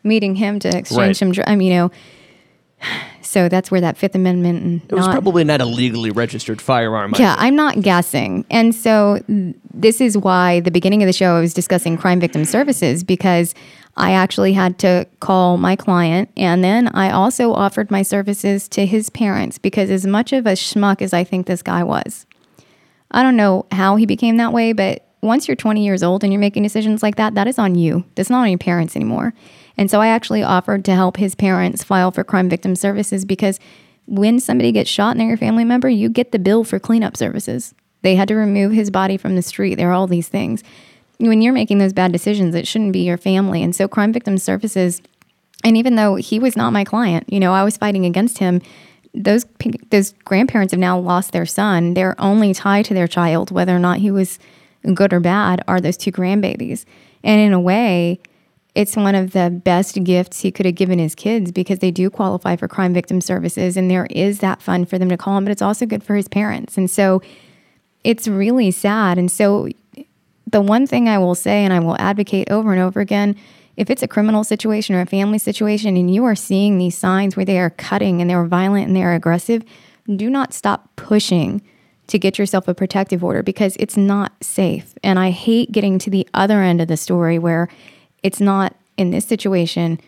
meeting 0.02 0.34
him 0.34 0.58
to 0.60 0.68
exchange 0.68 0.98
Right. 0.98 1.16
some." 1.16 1.32
Dr-. 1.32 1.48
I 1.48 1.56
mean, 1.56 1.72
you 1.72 1.78
know. 1.78 1.90
So 3.22 3.48
that's 3.48 3.70
where 3.70 3.80
that 3.80 3.96
Fifth 3.96 4.14
Amendment 4.14 4.62
and 4.62 4.82
It 4.88 4.94
was 4.94 5.06
not- 5.06 5.12
probably 5.12 5.42
not 5.44 5.60
a 5.60 5.64
legally 5.64 6.10
registered 6.10 6.60
firearm. 6.60 7.14
yeah, 7.18 7.34
I'm 7.38 7.56
not 7.56 7.80
guessing. 7.80 8.44
And 8.50 8.74
so 8.74 9.20
th- 9.26 9.54
this 9.72 10.00
is 10.00 10.16
why 10.16 10.60
the 10.60 10.70
beginning 10.70 11.02
of 11.02 11.06
the 11.06 11.12
show 11.12 11.34
I 11.36 11.40
was 11.40 11.52
discussing 11.54 11.96
crime 11.96 12.20
victim 12.20 12.44
services 12.44 13.02
because 13.02 13.54
I 13.96 14.12
actually 14.12 14.52
had 14.52 14.78
to 14.80 15.06
call 15.20 15.56
my 15.56 15.74
client 15.76 16.28
and 16.36 16.62
then 16.62 16.88
I 16.94 17.10
also 17.10 17.52
offered 17.52 17.90
my 17.90 18.02
services 18.02 18.68
to 18.70 18.86
his 18.86 19.08
parents 19.10 19.58
because 19.58 19.90
as 19.90 20.06
much 20.06 20.32
of 20.32 20.46
a 20.46 20.52
schmuck 20.52 21.00
as 21.02 21.12
I 21.12 21.24
think 21.24 21.46
this 21.46 21.62
guy 21.62 21.82
was. 21.82 22.26
I 23.10 23.22
don't 23.22 23.36
know 23.36 23.66
how 23.72 23.96
he 23.96 24.06
became 24.06 24.36
that 24.38 24.52
way, 24.52 24.72
but 24.72 25.06
once 25.22 25.46
you're 25.48 25.56
20 25.56 25.84
years 25.84 26.02
old 26.02 26.22
and 26.24 26.32
you're 26.32 26.40
making 26.40 26.62
decisions 26.64 27.02
like 27.02 27.16
that, 27.16 27.34
that 27.36 27.46
is 27.48 27.58
on 27.58 27.74
you. 27.76 28.04
That's 28.16 28.30
not 28.30 28.42
on 28.42 28.50
your 28.50 28.58
parents 28.58 28.94
anymore. 28.96 29.32
And 29.76 29.90
so 29.90 30.00
I 30.00 30.08
actually 30.08 30.42
offered 30.42 30.84
to 30.84 30.94
help 30.94 31.16
his 31.16 31.34
parents 31.34 31.82
file 31.82 32.10
for 32.10 32.24
crime 32.24 32.48
victim 32.48 32.76
services 32.76 33.24
because 33.24 33.58
when 34.06 34.38
somebody 34.38 34.70
gets 34.70 34.90
shot 34.90 35.12
and 35.12 35.20
they're 35.20 35.28
your 35.28 35.36
family 35.36 35.64
member, 35.64 35.88
you 35.88 36.08
get 36.08 36.32
the 36.32 36.38
bill 36.38 36.64
for 36.64 36.78
cleanup 36.78 37.16
services. 37.16 37.74
They 38.02 38.16
had 38.16 38.28
to 38.28 38.34
remove 38.34 38.72
his 38.72 38.90
body 38.90 39.16
from 39.16 39.34
the 39.34 39.42
street. 39.42 39.76
There 39.76 39.90
are 39.90 39.94
all 39.94 40.06
these 40.06 40.28
things. 40.28 40.62
When 41.18 41.42
you're 41.42 41.52
making 41.52 41.78
those 41.78 41.92
bad 41.92 42.12
decisions, 42.12 42.54
it 42.54 42.66
shouldn't 42.66 42.92
be 42.92 43.04
your 43.04 43.16
family. 43.16 43.62
And 43.62 43.74
so 43.74 43.88
crime 43.88 44.12
victim 44.12 44.36
services 44.38 45.00
and 45.64 45.78
even 45.78 45.96
though 45.96 46.16
he 46.16 46.38
was 46.38 46.56
not 46.56 46.74
my 46.74 46.84
client, 46.84 47.32
you 47.32 47.40
know, 47.40 47.52
I 47.52 47.64
was 47.64 47.78
fighting 47.78 48.04
against 48.04 48.38
him. 48.38 48.60
those 49.14 49.46
those 49.90 50.12
grandparents 50.24 50.72
have 50.72 50.80
now 50.80 50.98
lost 50.98 51.32
their 51.32 51.46
son. 51.46 51.94
Their 51.94 52.20
only 52.20 52.52
tie 52.52 52.82
to 52.82 52.94
their 52.94 53.08
child, 53.08 53.50
whether 53.50 53.74
or 53.74 53.78
not 53.78 53.98
he 53.98 54.10
was 54.10 54.38
good 54.92 55.12
or 55.12 55.20
bad, 55.20 55.62
are 55.66 55.80
those 55.80 55.96
two 55.96 56.12
grandbabies. 56.12 56.84
And 57.22 57.40
in 57.40 57.52
a 57.52 57.60
way, 57.60 58.20
it's 58.74 58.96
one 58.96 59.14
of 59.14 59.32
the 59.32 59.50
best 59.50 60.02
gifts 60.02 60.40
he 60.40 60.50
could 60.50 60.66
have 60.66 60.74
given 60.74 60.98
his 60.98 61.14
kids 61.14 61.52
because 61.52 61.78
they 61.78 61.90
do 61.90 62.10
qualify 62.10 62.56
for 62.56 62.66
crime 62.66 62.92
victim 62.92 63.20
services 63.20 63.76
and 63.76 63.90
there 63.90 64.06
is 64.10 64.40
that 64.40 64.60
fund 64.60 64.88
for 64.88 64.98
them 64.98 65.08
to 65.08 65.16
call 65.16 65.34
on, 65.34 65.44
but 65.44 65.52
it's 65.52 65.62
also 65.62 65.86
good 65.86 66.02
for 66.02 66.16
his 66.16 66.26
parents. 66.26 66.76
And 66.76 66.90
so 66.90 67.22
it's 68.02 68.26
really 68.26 68.70
sad. 68.70 69.16
And 69.16 69.30
so 69.30 69.68
the 70.46 70.60
one 70.60 70.86
thing 70.86 71.08
I 71.08 71.18
will 71.18 71.34
say, 71.34 71.64
and 71.64 71.72
I 71.72 71.78
will 71.78 71.96
advocate 71.98 72.50
over 72.50 72.72
and 72.72 72.82
over 72.82 73.00
again, 73.00 73.36
if 73.76 73.90
it's 73.90 74.02
a 74.02 74.08
criminal 74.08 74.44
situation 74.44 74.94
or 74.94 75.00
a 75.00 75.06
family 75.06 75.38
situation 75.38 75.96
and 75.96 76.12
you 76.12 76.24
are 76.24 76.36
seeing 76.36 76.78
these 76.78 76.96
signs 76.96 77.36
where 77.36 77.46
they 77.46 77.58
are 77.58 77.70
cutting 77.70 78.20
and 78.20 78.28
they're 78.28 78.44
violent 78.44 78.88
and 78.88 78.96
they're 78.96 79.14
aggressive, 79.14 79.64
do 80.16 80.28
not 80.28 80.52
stop 80.52 80.94
pushing 80.96 81.62
to 82.06 82.18
get 82.18 82.38
yourself 82.38 82.68
a 82.68 82.74
protective 82.74 83.24
order 83.24 83.42
because 83.42 83.76
it's 83.78 83.96
not 83.96 84.32
safe. 84.42 84.94
And 85.02 85.18
I 85.18 85.30
hate 85.30 85.72
getting 85.72 85.98
to 86.00 86.10
the 86.10 86.28
other 86.34 86.60
end 86.60 86.80
of 86.80 86.88
the 86.88 86.96
story 86.96 87.38
where 87.38 87.68
it's 88.24 88.40
not 88.40 88.74
in 88.96 89.10
this 89.10 89.24
situation. 89.24 90.00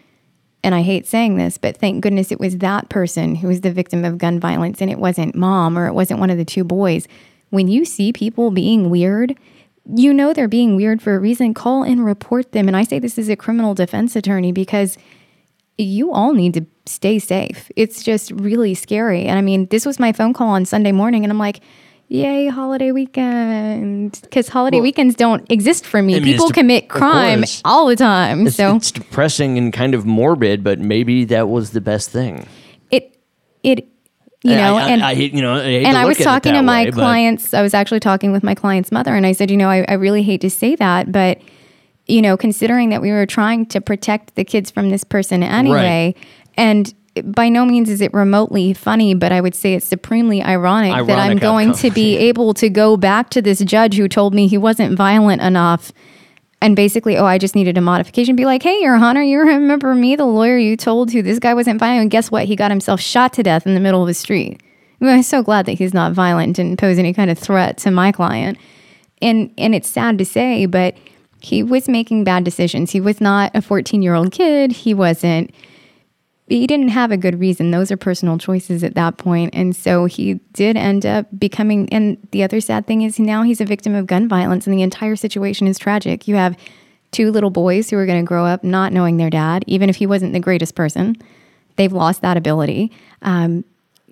And 0.64 0.74
I 0.74 0.82
hate 0.82 1.06
saying 1.06 1.36
this, 1.36 1.58
but 1.58 1.76
thank 1.76 2.02
goodness 2.02 2.32
it 2.32 2.40
was 2.40 2.58
that 2.58 2.88
person 2.88 3.36
who 3.36 3.46
was 3.46 3.60
the 3.60 3.70
victim 3.70 4.04
of 4.04 4.18
gun 4.18 4.40
violence 4.40 4.80
and 4.80 4.90
it 4.90 4.98
wasn't 4.98 5.36
mom 5.36 5.78
or 5.78 5.86
it 5.86 5.94
wasn't 5.94 6.18
one 6.18 6.30
of 6.30 6.38
the 6.38 6.44
two 6.44 6.64
boys. 6.64 7.06
When 7.50 7.68
you 7.68 7.84
see 7.84 8.12
people 8.12 8.50
being 8.50 8.90
weird, 8.90 9.36
you 9.94 10.12
know 10.12 10.32
they're 10.32 10.48
being 10.48 10.74
weird 10.74 11.00
for 11.00 11.14
a 11.14 11.20
reason. 11.20 11.54
Call 11.54 11.84
and 11.84 12.04
report 12.04 12.50
them. 12.50 12.66
And 12.66 12.76
I 12.76 12.82
say 12.82 12.98
this 12.98 13.18
as 13.18 13.28
a 13.28 13.36
criminal 13.36 13.74
defense 13.74 14.16
attorney 14.16 14.50
because 14.50 14.98
you 15.78 16.12
all 16.12 16.32
need 16.32 16.54
to 16.54 16.66
stay 16.86 17.18
safe. 17.18 17.70
It's 17.76 18.02
just 18.02 18.30
really 18.32 18.74
scary. 18.74 19.26
And 19.26 19.38
I 19.38 19.42
mean, 19.42 19.66
this 19.66 19.84
was 19.84 20.00
my 20.00 20.12
phone 20.12 20.32
call 20.32 20.48
on 20.48 20.64
Sunday 20.64 20.92
morning, 20.92 21.22
and 21.24 21.30
I'm 21.30 21.38
like, 21.38 21.60
Yay, 22.08 22.46
holiday 22.46 22.92
weekend. 22.92 24.18
Because 24.22 24.48
holiday 24.48 24.76
Well, 24.76 24.84
weekend 24.84 25.16
don't 25.16 25.50
exist 25.50 25.84
for 25.84 26.00
me. 26.02 26.14
I 26.16 26.20
mean, 26.20 26.32
People 26.34 26.48
de- 26.48 26.54
commit 26.54 26.88
crime 26.88 27.42
all 27.64 27.86
the 27.86 27.96
time. 27.96 28.46
It's, 28.46 28.56
so 28.56 28.76
it's 28.76 28.92
depressing 28.92 29.58
and 29.58 29.72
kind 29.72 29.94
of 29.94 30.06
morbid, 30.06 30.62
but 30.62 30.78
maybe 30.78 31.24
that 31.26 31.48
was 31.48 31.70
the 31.72 31.80
best 31.80 32.10
thing. 32.10 32.46
it, 32.90 33.18
it, 33.64 33.88
you 34.44 34.52
I- 34.52 34.56
know, 34.56 34.76
I, 34.76 34.88
and 34.90 35.02
I, 35.02 35.12
you 35.12 35.42
know, 35.42 35.54
I 35.56 35.62
and 35.64 35.96
I 35.96 36.04
was 36.04 36.18
talking 36.18 36.52
to 36.52 36.62
my 36.62 36.84
way, 36.84 36.90
but- 36.90 36.94
clients. 36.94 37.52
I 37.52 37.62
was 37.62 37.74
actually 37.74 38.00
talking 38.00 38.30
with 38.30 38.44
my 38.44 38.54
client's 38.54 38.92
mother, 38.92 39.14
and 39.14 39.26
I 39.26 39.32
said, 39.32 39.50
you 39.50 39.56
know, 39.56 39.68
I, 39.68 39.84
I 39.88 39.94
really 39.94 40.22
hate 40.22 40.42
to 40.42 40.50
say 40.50 40.76
that, 40.76 41.10
but 41.10 41.40
you 42.06 42.22
know, 42.22 42.36
considering 42.36 42.90
that 42.90 43.02
we 43.02 43.10
were 43.10 43.26
trying 43.26 43.66
to 43.66 43.80
protect 43.80 44.36
the 44.36 44.44
kids 44.44 44.70
from 44.70 44.90
this 44.90 45.02
person 45.02 45.42
anyway, 45.42 46.14
and 46.56 46.94
by 47.24 47.48
no 47.48 47.64
means 47.64 47.88
is 47.88 48.00
it 48.00 48.12
remotely 48.12 48.72
funny, 48.72 49.14
but 49.14 49.32
I 49.32 49.40
would 49.40 49.54
say 49.54 49.74
it's 49.74 49.86
supremely 49.86 50.42
ironic, 50.42 51.06
that 51.06 51.18
I'm 51.18 51.38
going 51.38 51.70
outcome. 51.70 51.82
to 51.82 51.90
be 51.90 52.16
able 52.28 52.54
to 52.54 52.68
go 52.68 52.96
back 52.96 53.30
to 53.30 53.42
this 53.42 53.60
judge 53.60 53.96
who 53.96 54.08
told 54.08 54.34
me 54.34 54.46
he 54.46 54.58
wasn't 54.58 54.96
violent 54.96 55.42
enough. 55.42 55.92
And 56.62 56.74
basically, 56.74 57.16
oh, 57.18 57.26
I 57.26 57.38
just 57.38 57.54
needed 57.54 57.76
a 57.76 57.80
modification. 57.80 58.34
Be 58.34 58.46
like, 58.46 58.62
hey, 58.62 58.80
Your 58.80 58.96
Honor, 58.96 59.22
you 59.22 59.40
remember 59.40 59.94
me, 59.94 60.16
the 60.16 60.24
lawyer 60.24 60.56
you 60.56 60.76
told 60.76 61.12
who 61.12 61.22
this 61.22 61.38
guy 61.38 61.54
wasn't 61.54 61.78
violent? 61.78 62.02
And 62.02 62.10
guess 62.10 62.30
what? 62.30 62.44
He 62.46 62.56
got 62.56 62.70
himself 62.70 63.00
shot 63.00 63.34
to 63.34 63.42
death 63.42 63.66
in 63.66 63.74
the 63.74 63.80
middle 63.80 64.00
of 64.00 64.08
the 64.08 64.14
street. 64.14 64.62
I 65.00 65.10
am 65.10 65.22
so 65.22 65.42
glad 65.42 65.66
that 65.66 65.72
he's 65.72 65.92
not 65.92 66.12
violent, 66.12 66.56
didn't 66.56 66.80
pose 66.80 66.98
any 66.98 67.12
kind 67.12 67.30
of 67.30 67.38
threat 67.38 67.76
to 67.78 67.90
my 67.90 68.12
client. 68.12 68.58
And 69.20 69.52
and 69.58 69.74
it's 69.74 69.88
sad 69.88 70.18
to 70.18 70.24
say, 70.24 70.66
but 70.66 70.96
he 71.40 71.62
was 71.62 71.88
making 71.88 72.24
bad 72.24 72.44
decisions. 72.44 72.90
He 72.90 73.00
was 73.00 73.20
not 73.20 73.50
a 73.54 73.62
14 73.62 74.02
year 74.02 74.14
old 74.14 74.32
kid. 74.32 74.72
He 74.72 74.94
wasn't 74.94 75.54
he 76.48 76.66
didn't 76.66 76.88
have 76.88 77.10
a 77.10 77.16
good 77.16 77.40
reason. 77.40 77.70
Those 77.70 77.90
are 77.90 77.96
personal 77.96 78.38
choices 78.38 78.84
at 78.84 78.94
that 78.94 79.16
point. 79.16 79.54
And 79.54 79.74
so 79.74 80.04
he 80.04 80.34
did 80.52 80.76
end 80.76 81.04
up 81.04 81.26
becoming, 81.36 81.88
and 81.92 82.16
the 82.30 82.42
other 82.44 82.60
sad 82.60 82.86
thing 82.86 83.02
is 83.02 83.18
now 83.18 83.42
he's 83.42 83.60
a 83.60 83.64
victim 83.64 83.94
of 83.94 84.06
gun 84.06 84.28
violence, 84.28 84.66
and 84.66 84.74
the 84.76 84.82
entire 84.82 85.16
situation 85.16 85.66
is 85.66 85.78
tragic. 85.78 86.28
You 86.28 86.36
have 86.36 86.56
two 87.10 87.32
little 87.32 87.50
boys 87.50 87.90
who 87.90 87.98
are 87.98 88.06
going 88.06 88.22
to 88.22 88.26
grow 88.26 88.44
up 88.44 88.62
not 88.62 88.92
knowing 88.92 89.16
their 89.16 89.30
dad, 89.30 89.64
even 89.66 89.90
if 89.90 89.96
he 89.96 90.06
wasn't 90.06 90.32
the 90.32 90.40
greatest 90.40 90.74
person. 90.74 91.16
They've 91.76 91.92
lost 91.92 92.22
that 92.22 92.36
ability. 92.36 92.92
Um, 93.22 93.64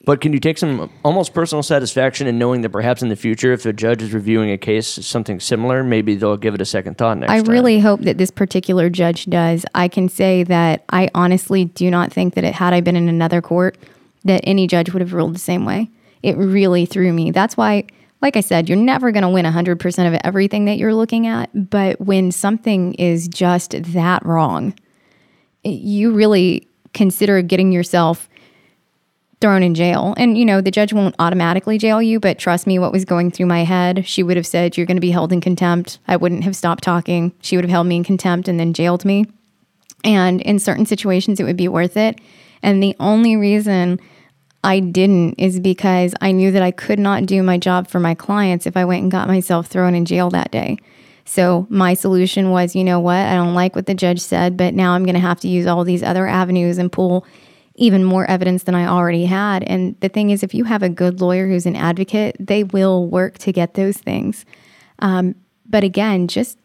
But 0.04 0.20
can 0.20 0.32
you 0.32 0.40
take 0.40 0.58
some 0.58 0.90
almost 1.02 1.32
personal 1.32 1.62
satisfaction 1.62 2.26
in 2.26 2.38
knowing 2.38 2.60
that 2.60 2.70
perhaps 2.70 3.02
in 3.02 3.08
the 3.08 3.16
future, 3.16 3.52
if 3.52 3.64
a 3.64 3.72
judge 3.72 4.02
is 4.02 4.12
reviewing 4.12 4.50
a 4.50 4.58
case, 4.58 4.86
something 4.86 5.40
similar, 5.40 5.82
maybe 5.82 6.14
they'll 6.14 6.36
give 6.36 6.54
it 6.54 6.60
a 6.60 6.66
second 6.66 6.98
thought 6.98 7.18
next 7.18 7.30
I 7.30 7.38
time? 7.40 7.48
I 7.48 7.52
really 7.52 7.80
hope 7.80 8.00
that 8.00 8.18
this 8.18 8.30
particular 8.30 8.90
judge 8.90 9.26
does. 9.26 9.64
I 9.74 9.88
can 9.88 10.08
say 10.08 10.42
that 10.44 10.84
I 10.90 11.10
honestly 11.14 11.64
do 11.64 11.90
not 11.90 12.12
think 12.12 12.34
that 12.34 12.44
it 12.44 12.54
had 12.54 12.74
I 12.74 12.80
been 12.80 12.96
in 12.96 13.08
another 13.08 13.40
court 13.40 13.78
that 14.24 14.42
any 14.44 14.66
judge 14.66 14.92
would 14.92 15.00
have 15.00 15.12
ruled 15.12 15.34
the 15.34 15.40
same 15.40 15.64
way. 15.64 15.90
It 16.22 16.36
really 16.36 16.86
threw 16.86 17.12
me. 17.12 17.30
That's 17.30 17.56
why 17.56 17.84
like 18.24 18.38
I 18.38 18.40
said, 18.40 18.70
you're 18.70 18.78
never 18.78 19.12
going 19.12 19.22
to 19.22 19.28
win 19.28 19.44
100% 19.44 20.08
of 20.08 20.20
everything 20.24 20.64
that 20.64 20.78
you're 20.78 20.94
looking 20.94 21.26
at, 21.26 21.50
but 21.68 22.00
when 22.00 22.32
something 22.32 22.94
is 22.94 23.28
just 23.28 23.74
that 23.92 24.24
wrong, 24.24 24.72
you 25.62 26.10
really 26.10 26.66
consider 26.94 27.42
getting 27.42 27.70
yourself 27.70 28.30
thrown 29.44 29.62
in 29.62 29.74
jail. 29.74 30.14
And, 30.16 30.38
you 30.38 30.44
know, 30.46 30.62
the 30.62 30.70
judge 30.70 30.94
won't 30.94 31.14
automatically 31.18 31.76
jail 31.76 32.00
you, 32.00 32.18
but 32.18 32.38
trust 32.38 32.66
me, 32.66 32.78
what 32.78 32.92
was 32.92 33.04
going 33.04 33.30
through 33.30 33.44
my 33.44 33.62
head, 33.62 34.06
she 34.06 34.22
would 34.22 34.38
have 34.38 34.46
said, 34.46 34.74
You're 34.74 34.86
going 34.86 34.96
to 34.96 35.02
be 35.02 35.10
held 35.10 35.34
in 35.34 35.42
contempt. 35.42 35.98
I 36.08 36.16
wouldn't 36.16 36.44
have 36.44 36.56
stopped 36.56 36.82
talking. 36.82 37.30
She 37.42 37.54
would 37.54 37.64
have 37.66 37.70
held 37.70 37.86
me 37.86 37.96
in 37.96 38.04
contempt 38.04 38.48
and 38.48 38.58
then 38.58 38.72
jailed 38.72 39.04
me. 39.04 39.26
And 40.02 40.40
in 40.40 40.58
certain 40.58 40.86
situations, 40.86 41.40
it 41.40 41.44
would 41.44 41.58
be 41.58 41.68
worth 41.68 41.98
it. 41.98 42.18
And 42.62 42.82
the 42.82 42.96
only 42.98 43.36
reason 43.36 44.00
I 44.62 44.80
didn't 44.80 45.34
is 45.34 45.60
because 45.60 46.14
I 46.22 46.32
knew 46.32 46.50
that 46.50 46.62
I 46.62 46.70
could 46.70 46.98
not 46.98 47.26
do 47.26 47.42
my 47.42 47.58
job 47.58 47.86
for 47.86 48.00
my 48.00 48.14
clients 48.14 48.66
if 48.66 48.78
I 48.78 48.86
went 48.86 49.02
and 49.02 49.12
got 49.12 49.28
myself 49.28 49.66
thrown 49.66 49.94
in 49.94 50.06
jail 50.06 50.30
that 50.30 50.52
day. 50.52 50.78
So 51.26 51.66
my 51.68 51.92
solution 51.92 52.48
was, 52.48 52.74
you 52.74 52.82
know 52.82 52.98
what? 52.98 53.18
I 53.18 53.34
don't 53.34 53.54
like 53.54 53.76
what 53.76 53.84
the 53.84 53.94
judge 53.94 54.20
said, 54.20 54.56
but 54.56 54.72
now 54.72 54.92
I'm 54.92 55.04
going 55.04 55.16
to 55.16 55.20
have 55.20 55.40
to 55.40 55.48
use 55.48 55.66
all 55.66 55.84
these 55.84 56.02
other 56.02 56.26
avenues 56.26 56.78
and 56.78 56.90
pull 56.90 57.26
even 57.76 58.04
more 58.04 58.24
evidence 58.26 58.64
than 58.64 58.74
I 58.74 58.86
already 58.86 59.24
had. 59.24 59.64
And 59.64 59.98
the 60.00 60.08
thing 60.08 60.30
is, 60.30 60.42
if 60.42 60.54
you 60.54 60.64
have 60.64 60.82
a 60.82 60.88
good 60.88 61.20
lawyer 61.20 61.48
who's 61.48 61.66
an 61.66 61.76
advocate, 61.76 62.36
they 62.38 62.64
will 62.64 63.06
work 63.06 63.38
to 63.38 63.52
get 63.52 63.74
those 63.74 63.96
things. 63.96 64.44
Um, 65.00 65.34
but 65.66 65.82
again, 65.82 66.28
just 66.28 66.58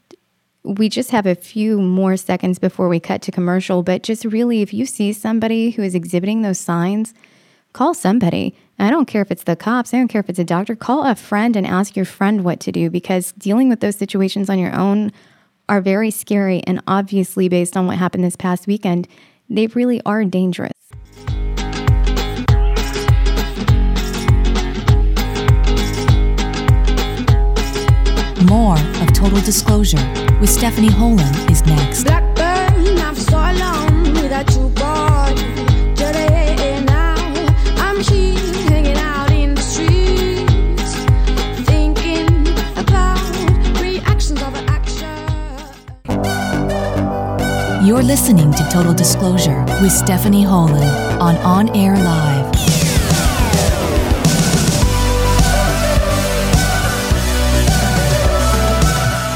we 0.63 0.89
just 0.89 1.11
have 1.11 1.25
a 1.25 1.35
few 1.35 1.79
more 1.79 2.17
seconds 2.17 2.59
before 2.59 2.89
we 2.89 2.99
cut 2.99 3.21
to 3.23 3.31
commercial. 3.31 3.81
But 3.81 4.03
just 4.03 4.25
really, 4.25 4.61
if 4.61 4.73
you 4.73 4.85
see 4.85 5.13
somebody 5.13 5.71
who 5.71 5.81
is 5.81 5.95
exhibiting 5.95 6.41
those 6.41 6.59
signs, 6.59 7.13
call 7.73 7.93
somebody. 7.93 8.55
I 8.77 8.89
don't 8.89 9.07
care 9.07 9.21
if 9.21 9.31
it's 9.31 9.43
the 9.43 9.55
cops, 9.55 9.93
I 9.93 9.97
don't 9.97 10.07
care 10.07 10.21
if 10.21 10.29
it's 10.29 10.39
a 10.39 10.43
doctor. 10.43 10.75
Call 10.75 11.03
a 11.03 11.15
friend 11.15 11.55
and 11.55 11.67
ask 11.67 11.95
your 11.95 12.05
friend 12.05 12.43
what 12.43 12.59
to 12.61 12.71
do 12.71 12.89
because 12.89 13.33
dealing 13.33 13.67
with 13.67 13.81
those 13.81 13.97
situations 13.97 14.49
on 14.49 14.59
your 14.59 14.73
own 14.73 15.11
are 15.67 15.81
very 15.81 16.11
scary. 16.11 16.61
And 16.65 16.81
obviously, 16.87 17.49
based 17.49 17.75
on 17.75 17.87
what 17.87 17.97
happened 17.97 18.23
this 18.23 18.35
past 18.35 18.67
weekend, 18.67 19.07
they 19.49 19.67
really 19.67 20.01
are 20.05 20.23
dangerous. 20.25 20.73
More 28.45 28.79
of 29.01 29.13
Total 29.13 29.39
Disclosure 29.41 29.97
with 30.39 30.49
Stephanie 30.49 30.89
Holan 30.89 31.51
is 31.51 31.65
next. 31.65 32.08
You're 47.89 48.04
listening 48.04 48.52
to 48.52 48.69
Total 48.71 48.93
Disclosure 48.93 49.65
with 49.82 49.91
Stephanie 49.91 50.43
Holan 50.43 51.19
on 51.19 51.36
On 51.38 51.75
Air 51.75 51.95
Live. 51.95 52.52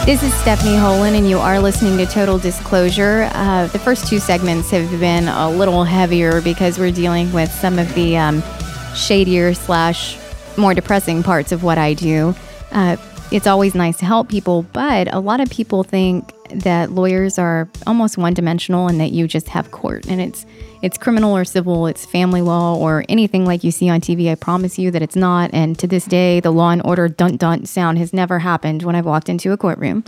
This 0.06 0.22
is 0.22 0.32
Stephanie 0.36 0.76
Holan, 0.76 1.18
and 1.18 1.28
you 1.28 1.40
are 1.40 1.60
listening 1.60 1.98
to 1.98 2.06
Total 2.06 2.38
Disclosure. 2.38 3.28
Uh, 3.34 3.66
the 3.70 3.80
first 3.80 4.06
two 4.06 4.20
segments 4.20 4.70
have 4.70 5.00
been 5.00 5.28
a 5.30 5.50
little 5.50 5.84
heavier 5.84 6.40
because 6.40 6.78
we're 6.78 6.92
dealing 6.92 7.34
with 7.34 7.52
some 7.52 7.80
of 7.80 7.92
the 7.96 8.18
um, 8.18 8.44
shadier 8.94 9.56
slash 9.56 10.16
more 10.58 10.76
depressing 10.76 11.24
parts 11.24 11.52
of 11.52 11.64
what 11.64 11.80
I 11.80 11.96
do. 11.96 12.36
Uh, 12.72 12.98
it's 13.32 13.48
always 13.48 13.74
nice 13.74 13.98
to 13.98 14.06
help 14.06 14.30
people, 14.30 14.62
but 14.74 15.12
a 15.12 15.20
lot 15.20 15.40
of 15.40 15.50
people 15.50 15.84
think 15.84 16.32
that 16.62 16.92
lawyers 16.92 17.38
are 17.38 17.70
almost 17.88 18.18
one 18.18 18.34
dimensional 18.34 18.88
and 18.88 19.00
that 19.00 19.12
you 19.12 19.28
just 19.28 19.50
have 19.50 19.72
court 19.72 20.06
and 20.08 20.22
it's 20.22 20.46
it's 20.82 20.98
criminal 20.98 21.36
or 21.36 21.46
civil, 21.46 21.88
it's 21.88 22.06
family 22.06 22.42
law 22.42 22.76
or 22.76 23.06
anything 23.08 23.46
like 23.46 23.64
you 23.64 23.72
see 23.72 23.90
on 23.90 24.02
TV. 24.02 24.30
I 24.30 24.36
promise 24.36 24.78
you 24.78 24.92
that 24.92 25.02
it's 25.02 25.16
not. 25.16 25.50
And 25.54 25.80
to 25.80 25.88
this 25.88 26.04
day, 26.04 26.42
the 26.42 26.52
law 26.52 26.72
and 26.72 26.82
order 26.84 27.08
dun 27.08 27.38
dun 27.38 27.66
sound 27.66 28.00
has 28.00 28.12
never 28.12 28.40
happened 28.40 28.84
when 28.84 28.94
I've 28.94 29.06
walked 29.06 29.30
into 29.30 29.54
a 29.54 29.58
courtroom. 29.58 30.04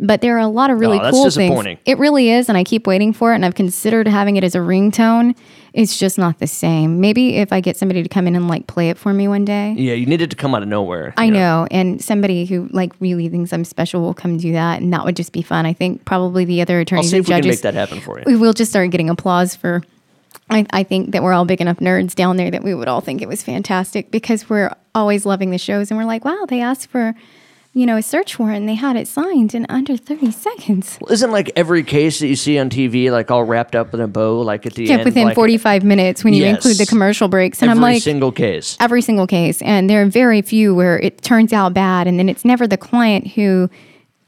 But 0.00 0.20
there 0.22 0.34
are 0.36 0.40
a 0.40 0.48
lot 0.48 0.70
of 0.70 0.80
really 0.80 0.98
Oh, 0.98 1.02
that's 1.02 1.14
cool 1.16 1.24
disappointing. 1.24 1.76
things. 1.76 1.86
It 1.86 1.98
really 1.98 2.28
is, 2.30 2.48
and 2.48 2.58
I 2.58 2.64
keep 2.64 2.86
waiting 2.86 3.12
for 3.12 3.32
it. 3.32 3.36
And 3.36 3.44
I've 3.44 3.54
considered 3.54 4.08
having 4.08 4.36
it 4.36 4.42
as 4.42 4.54
a 4.56 4.58
ringtone. 4.58 5.36
It's 5.72 5.98
just 5.98 6.18
not 6.18 6.38
the 6.40 6.46
same. 6.46 7.00
Maybe 7.00 7.36
if 7.36 7.52
I 7.52 7.60
get 7.60 7.76
somebody 7.76 8.02
to 8.02 8.08
come 8.08 8.26
in 8.26 8.34
and 8.36 8.48
like 8.48 8.66
play 8.66 8.90
it 8.90 8.98
for 8.98 9.12
me 9.12 9.28
one 9.28 9.44
day. 9.44 9.72
Yeah, 9.76 9.94
you 9.94 10.06
need 10.06 10.20
it 10.20 10.30
to 10.30 10.36
come 10.36 10.54
out 10.54 10.62
of 10.62 10.68
nowhere. 10.68 11.14
I 11.16 11.26
you 11.26 11.30
know, 11.32 11.66
and 11.70 12.02
somebody 12.02 12.44
who 12.44 12.68
like 12.72 12.92
really 13.00 13.28
thinks 13.28 13.52
I'm 13.52 13.64
special 13.64 14.00
will 14.02 14.14
come 14.14 14.36
do 14.36 14.52
that, 14.52 14.82
and 14.82 14.92
that 14.92 15.04
would 15.04 15.16
just 15.16 15.32
be 15.32 15.42
fun. 15.42 15.64
I 15.64 15.72
think 15.72 16.04
probably 16.04 16.44
the 16.44 16.60
other 16.60 16.76
I'll 16.76 16.82
attorneys 16.82 17.10
see 17.10 17.16
and 17.18 17.24
if 17.24 17.28
we 17.28 17.34
can 17.34 17.42
judges 17.42 17.56
make 17.58 17.62
that 17.62 17.74
happen 17.74 18.00
for 18.00 18.18
you. 18.18 18.24
we 18.26 18.36
will 18.36 18.52
just 18.52 18.70
start 18.72 18.90
getting 18.90 19.08
applause 19.10 19.54
for. 19.54 19.82
I, 20.50 20.66
I 20.70 20.82
think 20.82 21.12
that 21.12 21.22
we're 21.22 21.32
all 21.32 21.44
big 21.46 21.60
enough 21.60 21.78
nerds 21.78 22.14
down 22.14 22.36
there 22.36 22.50
that 22.50 22.62
we 22.62 22.74
would 22.74 22.86
all 22.88 23.00
think 23.00 23.22
it 23.22 23.28
was 23.28 23.42
fantastic 23.42 24.10
because 24.10 24.50
we're 24.50 24.70
always 24.94 25.24
loving 25.24 25.50
the 25.50 25.58
shows 25.58 25.90
and 25.90 25.96
we're 25.98 26.04
like, 26.04 26.24
wow, 26.24 26.44
they 26.48 26.60
asked 26.60 26.88
for, 26.90 27.14
you 27.76 27.86
know, 27.86 27.96
a 27.96 28.02
search 28.02 28.38
warrant 28.38 28.58
and 28.58 28.68
they 28.68 28.74
had 28.74 28.94
it 28.94 29.08
signed 29.08 29.52
in 29.52 29.66
under 29.68 29.96
30 29.96 30.30
seconds. 30.30 30.96
Well, 31.00 31.10
Isn't 31.12 31.32
like 31.32 31.50
every 31.56 31.82
case 31.82 32.20
that 32.20 32.28
you 32.28 32.36
see 32.36 32.56
on 32.58 32.70
TV 32.70 33.10
like 33.10 33.32
all 33.32 33.42
wrapped 33.42 33.74
up 33.74 33.92
in 33.92 34.00
a 34.00 34.06
bow, 34.06 34.40
like 34.42 34.64
at 34.64 34.74
the 34.74 34.84
Yeah, 34.84 34.94
end? 34.94 35.04
within 35.04 35.24
like, 35.24 35.34
45 35.34 35.82
minutes 35.82 36.22
when 36.22 36.34
you 36.34 36.44
Yes. 36.44 36.54
include 36.56 36.78
the 36.78 36.86
commercial 36.86 37.26
breaks. 37.26 37.60
And 37.62 37.70
Every 37.70 37.78
I'm 37.78 37.82
like, 37.82 37.90
every 37.94 38.00
single 38.00 38.30
case. 38.32 38.76
every 38.78 39.02
single 39.02 39.26
case. 39.26 39.60
And 39.62 39.90
there 39.90 40.02
are 40.02 40.06
very 40.06 40.40
few 40.40 40.72
where 40.74 41.00
it 41.00 41.20
turns 41.22 41.52
out 41.52 41.74
bad. 41.74 42.06
And 42.06 42.16
then 42.18 42.28
it's 42.28 42.44
never 42.44 42.68
the 42.68 42.76
client 42.76 43.26
who, 43.32 43.68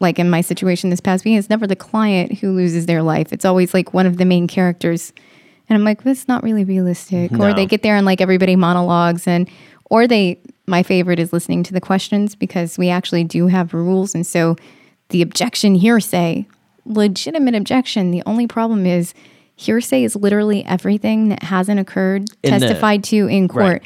like 0.01 0.19
in 0.19 0.29
my 0.29 0.41
situation 0.41 0.91
this 0.91 1.01
past 1.01 1.25
week, 1.25 1.39
it's 1.39 1.49
never 1.49 1.69
the 1.69 1.77
client 1.77 2.41
who 2.41 2.51
loses 2.53 2.87
their 2.87 3.03
life. 3.03 3.33
It's 3.33 3.45
always 3.45 3.73
like 3.73 3.95
one 3.95 4.07
of 4.07 4.17
the 4.17 4.25
main 4.25 4.49
characters. 4.49 5.13
And 5.69 5.77
I'm 5.77 5.85
like, 5.85 6.03
that's 6.03 6.27
not 6.27 6.43
really 6.43 6.65
realistic. 6.65 7.33
Or 7.39 7.55
they 7.55 7.67
get 7.67 7.83
there 7.83 7.95
and 7.97 8.05
like 8.07 8.21
everybody 8.21 8.57
monologues 8.57 9.27
and, 9.29 9.49
or 9.89 10.07
they, 10.09 10.41
my 10.67 10.83
favorite 10.83 11.19
is 11.19 11.33
listening 11.33 11.63
to 11.65 11.73
the 11.73 11.81
questions 11.81 12.35
because 12.35 12.77
we 12.79 12.89
actually 12.91 13.25
do 13.25 13.47
have 13.47 13.73
rules. 13.75 14.15
And 14.15 14.27
so 14.27 14.57
the 15.11 15.23
objection 15.23 15.75
hearsay, 15.77 16.47
legitimate 16.85 17.55
objection. 17.55 18.11
The 18.11 18.23
only 18.27 18.47
problem 18.47 18.87
is 18.87 19.15
hearsay 19.57 20.05
is 20.05 20.17
literally 20.17 20.65
everything 20.67 21.29
that 21.29 21.43
hasn't 21.45 21.81
occurred, 21.81 22.23
In 22.43 22.53
the- 22.55 22.59
testified 22.61 23.05
to 23.05 23.27
in 23.29 23.49
court 23.49 23.65
Right. 23.65 23.83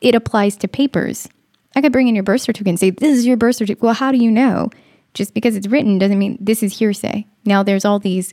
it 0.00 0.14
applies 0.14 0.56
to 0.56 0.68
papers. 0.68 1.28
I 1.76 1.80
could 1.80 1.92
bring 1.92 2.08
in 2.08 2.14
your 2.14 2.24
birth 2.24 2.42
certificate 2.42 2.68
and 2.70 2.80
say, 2.80 2.90
This 2.90 3.18
is 3.18 3.26
your 3.26 3.36
birth 3.36 3.56
certificate. 3.56 3.82
Well, 3.82 3.94
how 3.94 4.12
do 4.12 4.18
you 4.18 4.30
know? 4.30 4.70
Just 5.12 5.34
because 5.34 5.54
it's 5.56 5.66
written 5.68 5.98
doesn't 5.98 6.18
mean 6.18 6.38
this 6.40 6.62
is 6.62 6.78
hearsay. 6.78 7.26
Now, 7.44 7.62
there's 7.62 7.84
all 7.84 7.98
these 7.98 8.32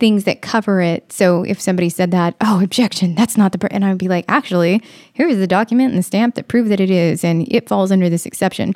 things 0.00 0.24
that 0.24 0.42
cover 0.42 0.80
it. 0.80 1.12
So 1.12 1.44
if 1.44 1.60
somebody 1.60 1.88
said 1.88 2.10
that, 2.10 2.34
oh, 2.40 2.62
objection, 2.62 3.14
that's 3.14 3.36
not 3.36 3.52
the, 3.52 3.72
and 3.72 3.84
I'd 3.84 3.98
be 3.98 4.08
like, 4.08 4.24
actually, 4.26 4.82
here's 5.12 5.36
the 5.36 5.46
document 5.46 5.90
and 5.90 5.98
the 5.98 6.02
stamp 6.02 6.34
that 6.34 6.48
prove 6.48 6.68
that 6.68 6.80
it 6.80 6.90
is, 6.90 7.22
and 7.22 7.46
it 7.52 7.68
falls 7.68 7.92
under 7.92 8.08
this 8.08 8.26
exception. 8.26 8.74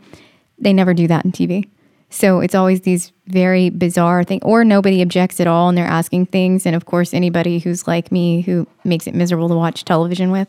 They 0.58 0.72
never 0.72 0.94
do 0.94 1.08
that 1.08 1.24
in 1.24 1.32
TV. 1.32 1.68
So 2.10 2.38
it's 2.38 2.54
always 2.54 2.82
these 2.82 3.10
very 3.26 3.70
bizarre 3.70 4.22
things, 4.22 4.42
or 4.44 4.64
nobody 4.64 5.02
objects 5.02 5.40
at 5.40 5.48
all 5.48 5.68
and 5.68 5.76
they're 5.76 5.84
asking 5.84 6.26
things. 6.26 6.64
And 6.64 6.76
of 6.76 6.84
course, 6.84 7.12
anybody 7.12 7.58
who's 7.58 7.88
like 7.88 8.12
me 8.12 8.42
who 8.42 8.68
makes 8.84 9.08
it 9.08 9.16
miserable 9.16 9.48
to 9.48 9.56
watch 9.56 9.84
television 9.84 10.30
with 10.30 10.46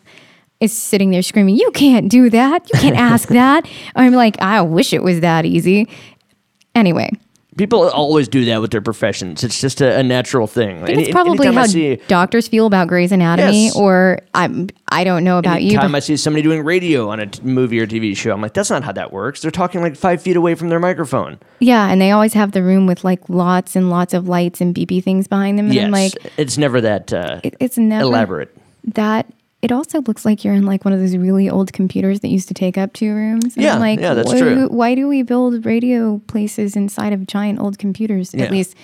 is 0.59 0.77
sitting 0.77 1.09
there 1.09 1.23
screaming, 1.23 1.55
You 1.57 1.71
can't 1.71 2.09
do 2.09 2.29
that. 2.29 2.71
You 2.71 2.79
can't 2.79 2.95
ask 2.95 3.29
that. 3.29 3.67
I'm 3.95 4.13
like, 4.13 4.39
I 4.41 4.61
wish 4.61 4.93
it 4.93 5.01
was 5.01 5.21
that 5.21 5.45
easy. 5.45 5.87
Anyway, 6.75 7.09
People 7.57 7.87
always 7.89 8.27
do 8.27 8.43
that 8.45 8.59
with 8.59 8.71
their 8.71 8.81
professions. 8.81 9.43
It's 9.43 9.61
just 9.61 9.79
a, 9.79 9.99
a 9.99 10.03
natural 10.03 10.45
thing. 10.45 10.83
I 10.83 10.87
think 10.87 10.99
it's 11.03 11.11
probably 11.11 11.47
anytime 11.47 11.53
how 11.53 11.65
see, 11.67 11.95
doctors 12.09 12.47
feel 12.49 12.65
about 12.65 12.89
Grey's 12.89 13.13
Anatomy, 13.13 13.65
Yes. 13.65 13.75
or 13.77 14.19
I'm 14.33 14.69
I 14.91 15.03
don't 15.05 15.23
know 15.23 15.37
about 15.37 15.61
you. 15.63 15.69
Anytime 15.71 15.95
I 15.95 15.99
see 15.99 16.17
somebody 16.17 16.41
doing 16.43 16.63
radio 16.65 17.09
on 17.09 17.19
a 17.21 17.27
t- 17.27 17.41
movie 17.43 17.79
or 17.79 17.87
TV 17.87 18.15
show, 18.15 18.33
I'm 18.33 18.41
like, 18.41 18.53
that's 18.53 18.69
not 18.69 18.83
how 18.83 18.91
that 18.91 19.13
works. 19.13 19.41
They're 19.41 19.51
talking 19.51 19.81
like 19.81 19.95
five 19.95 20.21
feet 20.21 20.35
away 20.35 20.55
from 20.55 20.67
their 20.69 20.79
microphone. 20.81 21.39
yeah, 21.59 21.87
and 21.89 22.01
they 22.01 22.11
always 22.11 22.33
have 22.33 22.51
the 22.51 22.61
room 22.61 22.87
with 22.87 23.03
like 23.05 23.29
lots 23.29 23.75
and 23.77 23.89
lots 23.89 24.13
of 24.13 24.27
lights 24.27 24.59
and 24.59 24.75
BB 24.75 25.03
things 25.03 25.27
behind 25.27 25.57
them, 25.57 25.67
and 25.67 25.75
yes, 25.75 25.85
I'm 25.85 25.91
like, 25.91 26.13
it's 26.37 26.57
never 26.57 26.81
that 26.81 27.13
uh, 27.13 27.39
it, 27.43 27.55
it's 27.61 27.77
never 27.77 28.03
elaborate. 28.03 28.55
That 28.95 29.27
it 29.61 29.71
also 29.71 30.01
looks 30.01 30.25
like 30.25 30.43
you're 30.43 30.53
in 30.53 30.65
like 30.65 30.85
one 30.85 30.93
of 30.93 30.99
those 30.99 31.15
really 31.17 31.49
old 31.49 31.73
computers 31.73 32.19
that 32.19 32.27
used 32.27 32.47
to 32.49 32.53
take 32.53 32.77
up 32.77 32.93
two 32.93 33.13
rooms. 33.13 33.55
And 33.55 33.63
Yeah, 33.63 33.75
I'm 33.75 33.79
like, 33.79 33.99
yeah, 33.99 34.13
that's 34.13 34.31
why, 34.31 34.39
true. 34.39 34.67
Why 34.67 34.95
do 34.95 35.07
we 35.07 35.23
build 35.23 35.65
radio 35.65 36.19
places 36.27 36.75
inside 36.75 37.13
of 37.13 37.25
giant 37.25 37.59
old 37.59 37.79
computers? 37.79 38.33
Yeah. 38.33 38.45
At 38.45 38.51
least 38.51 38.75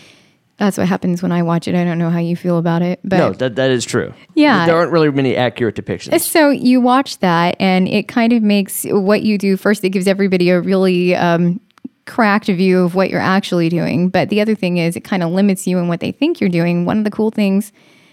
that's 0.58 0.78
what 0.78 0.88
happens 0.88 1.24
when 1.24 1.32
I 1.32 1.42
watch 1.44 1.68
it. 1.68 1.76
I 1.76 1.84
don't 1.84 1.98
know 1.98 2.10
how 2.10 2.20
you 2.20 2.36
feel 2.36 2.58
about 2.58 2.82
it, 2.84 3.00
but 3.04 3.18
no, 3.18 3.34
that 3.34 3.56
that 3.56 3.72
is 3.72 3.84
true. 3.84 4.14
Yeah. 4.36 4.66
there 4.66 4.76
aren't 4.76 4.92
really 4.92 5.10
many 5.12 5.36
accurate 5.36 5.76
depictions. 5.76 6.20
So 6.22 6.50
you 6.50 6.80
watch 6.80 7.18
that, 7.20 7.56
and 7.60 7.88
it 7.88 8.08
kind 8.08 8.32
of 8.32 8.44
makes 8.44 8.86
what 8.86 9.24
you 9.24 9.38
do 9.38 9.58
first. 9.58 9.84
It 9.84 9.90
gives 9.90 10.08
everybody 10.08 10.50
a 10.52 10.62
really 10.62 11.16
um, 11.16 11.60
cracked 12.06 12.46
view 12.46 12.84
of 12.84 12.94
what 12.94 13.10
you're 13.10 13.20
actually 13.20 13.70
doing. 13.70 14.10
But 14.10 14.30
the 14.30 14.40
other 14.40 14.54
thing 14.54 14.78
is, 14.78 14.96
it 14.96 15.02
kind 15.02 15.24
of 15.24 15.32
limits 15.32 15.66
you 15.66 15.80
in 15.80 15.88
what 15.88 16.00
they 16.00 16.12
think 16.12 16.40
you're 16.40 16.50
doing. 16.50 16.86
One 16.86 17.00
of 17.00 17.04
the 17.06 17.12
cool 17.12 17.32
things 17.32 17.72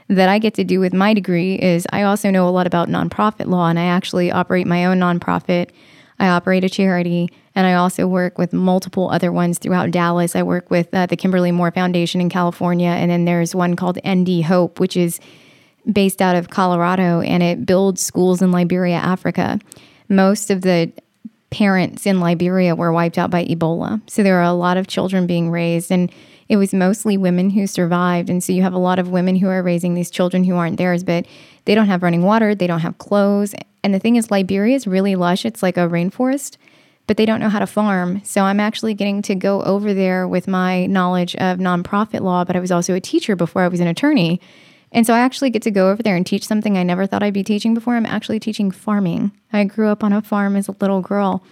that 0.09 0.29
I 0.29 0.39
get 0.39 0.55
to 0.55 0.65
do 0.65 0.81
with 0.81 0.95
my 0.95 1.15
degree 1.15 1.55
is 1.57 1.87
I 1.93 2.03
also 2.03 2.31
know 2.31 2.49
a 2.49 2.51
lot 2.51 2.67
about 2.67 2.89
nonprofit 2.89 3.47
law, 3.47 3.69
and 3.69 3.79
I 3.79 3.85
actually 3.85 4.31
operate 4.31 4.67
my 4.67 4.87
own 4.87 4.99
nonprofit. 4.99 5.71
I 6.19 6.29
operate 6.29 6.65
a 6.65 6.69
charity, 6.69 7.31
and 7.55 7.67
I 7.67 7.75
also 7.75 8.07
work 8.07 8.39
with 8.39 8.53
multiple 8.53 9.11
other 9.11 9.31
ones 9.31 9.59
throughout 9.59 9.91
Dallas. 9.91 10.35
I 10.35 10.43
work 10.43 10.71
with 10.71 10.93
uh, 10.93 11.07
the 11.07 11.17
Kimberly 11.17 11.53
Moore 11.53 11.71
Foundation 11.71 12.21
in 12.21 12.31
California, 12.31 12.89
and 12.89 13.11
then 13.11 13.25
there's 13.25 13.55
one 13.55 13.77
called 13.77 13.99
ND 14.07 14.43
Hope, 14.45 14.81
which 14.81 14.97
is 14.97 15.21
based 15.93 16.21
out 16.21 16.37
of 16.37 16.51
Colorado 16.51 17.21
and 17.21 17.43
it 17.43 17.65
builds 17.65 18.03
schools 18.03 18.43
in 18.43 18.53
Liberia, 18.53 18.97
Africa. 18.97 19.59
Most 20.09 20.51
of 20.51 20.63
the 20.63 20.93
parents 21.51 22.07
in 22.07 22.21
Liberia 22.21 22.75
were 22.75 22.93
wiped 22.93 23.17
out 23.17 23.31
by 23.31 23.45
Ebola. 23.47 24.01
So 24.09 24.23
there 24.23 24.39
are 24.39 24.43
a 24.43 24.53
lot 24.53 24.77
of 24.77 24.87
children 24.87 25.27
being 25.27 25.51
raised 25.51 25.91
and 25.91 26.13
it 26.49 26.57
was 26.57 26.73
mostly 26.73 27.17
women 27.17 27.51
who 27.51 27.67
survived. 27.67 28.31
And 28.31 28.43
so 28.43 28.53
you 28.53 28.63
have 28.63 28.73
a 28.73 28.79
lot 28.79 28.99
of 28.99 29.11
women 29.11 29.37
who 29.37 29.49
are 29.49 29.63
raising 29.63 29.95
these 29.95 30.11
children 30.11 30.45
who 30.45 30.57
aren't 30.57 30.79
theirs, 30.79 31.05
but 31.05 31.27
they 31.67 31.75
don't 31.75 31.89
have 31.89 32.03
running 32.03 32.23
water, 32.23 32.55
they 32.55 32.67
don't 32.67 32.81
have 32.81 32.99
clothes. 32.99 33.55
And 33.83 33.95
the 33.95 33.99
thing 33.99 34.17
is, 34.17 34.31
Liberia 34.31 34.75
is 34.75 34.87
really 34.87 35.15
lush. 35.15 35.45
It's 35.45 35.63
like 35.63 35.77
a 35.77 35.89
rainforest, 35.89 36.57
but 37.07 37.17
they 37.17 37.27
don't 37.27 37.41
know 37.41 37.51
how 37.51 37.59
to 37.59 37.67
farm. 37.67 38.23
So 38.25 38.43
I'm 38.43 38.61
actually 38.61 38.95
getting 38.95 39.23
to 39.23 39.35
go 39.35 39.63
over 39.63 39.93
there 39.93 40.27
with 40.27 40.49
my 40.49 40.87
knowledge 40.87 41.35
of 41.37 41.59
nonprofit 41.59 42.23
law, 42.23 42.45
but 42.45 42.57
I 42.57 42.61
was 42.61 42.73
also 42.73 42.95
a 42.95 43.01
teacher 43.01 43.37
before 43.37 43.63
I 43.63 43.69
was 43.69 43.81
an 43.81 43.87
attorney. 43.87 44.41
And 44.91 45.07
so 45.07 45.13
I 45.13 45.19
actually 45.19 45.51
get 45.51 45.63
to 45.63 45.71
go 45.71 45.91
over 45.91 46.03
there 46.03 46.17
and 46.17 46.27
teach 46.27 46.47
something 46.47 46.79
I 46.79 46.83
never 46.83 47.07
thought 47.07 47.23
I'd 47.23 47.35
be 47.35 47.45
teaching 47.45 47.75
before. 47.75 47.95
I'm 47.95 48.07
actually 48.07 48.41
teaching 48.41 48.71
farming. 48.71 49.33
I 49.53 49.65
grew 49.65 49.89
up 49.89 50.03
on 50.03 50.15
a 50.15 50.23
farm 50.23 50.57
as 50.57 50.67
a 50.67 50.77
little 50.81 51.03
girl. 51.03 51.43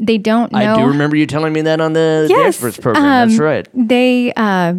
They 0.00 0.18
don't 0.18 0.52
know. 0.52 0.58
I 0.58 0.76
do 0.76 0.86
remember 0.86 1.16
you 1.16 1.26
telling 1.26 1.52
me 1.52 1.62
that 1.62 1.80
on 1.80 1.92
the, 1.92 2.26
the 2.28 2.34
Yes, 2.34 2.54
experts 2.54 2.78
program. 2.78 3.04
That's 3.04 3.38
um, 3.38 3.44
right. 3.44 3.68
They 3.74 4.32
uh, 4.36 4.74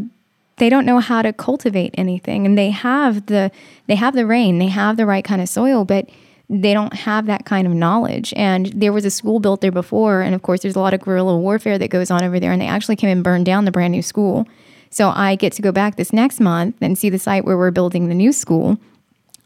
they 0.57 0.69
don't 0.69 0.85
know 0.85 0.99
how 0.99 1.21
to 1.21 1.33
cultivate 1.33 1.93
anything, 1.97 2.45
and 2.45 2.57
they 2.57 2.69
have 2.69 3.25
the 3.25 3.51
they 3.87 3.95
have 3.95 4.15
the 4.15 4.25
rain, 4.25 4.59
they 4.59 4.67
have 4.67 4.97
the 4.97 5.05
right 5.05 5.23
kind 5.23 5.41
of 5.41 5.49
soil, 5.49 5.83
but 5.83 6.09
they 6.49 6.73
don't 6.73 6.93
have 6.93 7.25
that 7.27 7.45
kind 7.45 7.67
of 7.67 7.73
knowledge. 7.73 8.33
And 8.35 8.67
there 8.67 8.93
was 8.93 9.05
a 9.05 9.11
school 9.11 9.39
built 9.39 9.61
there 9.61 9.71
before, 9.71 10.21
and 10.21 10.33
of 10.33 10.41
course, 10.41 10.61
there's 10.61 10.75
a 10.75 10.79
lot 10.79 10.93
of 10.93 11.01
guerrilla 11.01 11.37
warfare 11.37 11.77
that 11.77 11.89
goes 11.89 12.09
on 12.09 12.23
over 12.23 12.39
there, 12.39 12.51
and 12.51 12.61
they 12.61 12.67
actually 12.67 12.95
came 12.95 13.09
and 13.09 13.23
burned 13.23 13.45
down 13.45 13.65
the 13.65 13.71
brand 13.71 13.91
new 13.91 14.01
school. 14.01 14.47
So 14.89 15.09
I 15.09 15.35
get 15.35 15.53
to 15.53 15.61
go 15.61 15.71
back 15.71 15.97
this 15.97 16.11
next 16.11 16.39
month 16.39 16.75
and 16.81 16.97
see 16.97 17.09
the 17.09 17.19
site 17.19 17.45
where 17.45 17.57
we're 17.57 17.71
building 17.71 18.07
the 18.07 18.15
new 18.15 18.31
school, 18.31 18.77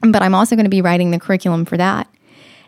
but 0.01 0.21
I'm 0.21 0.35
also 0.35 0.55
going 0.55 0.65
to 0.65 0.69
be 0.69 0.81
writing 0.81 1.11
the 1.11 1.19
curriculum 1.19 1.65
for 1.65 1.77
that. 1.77 2.07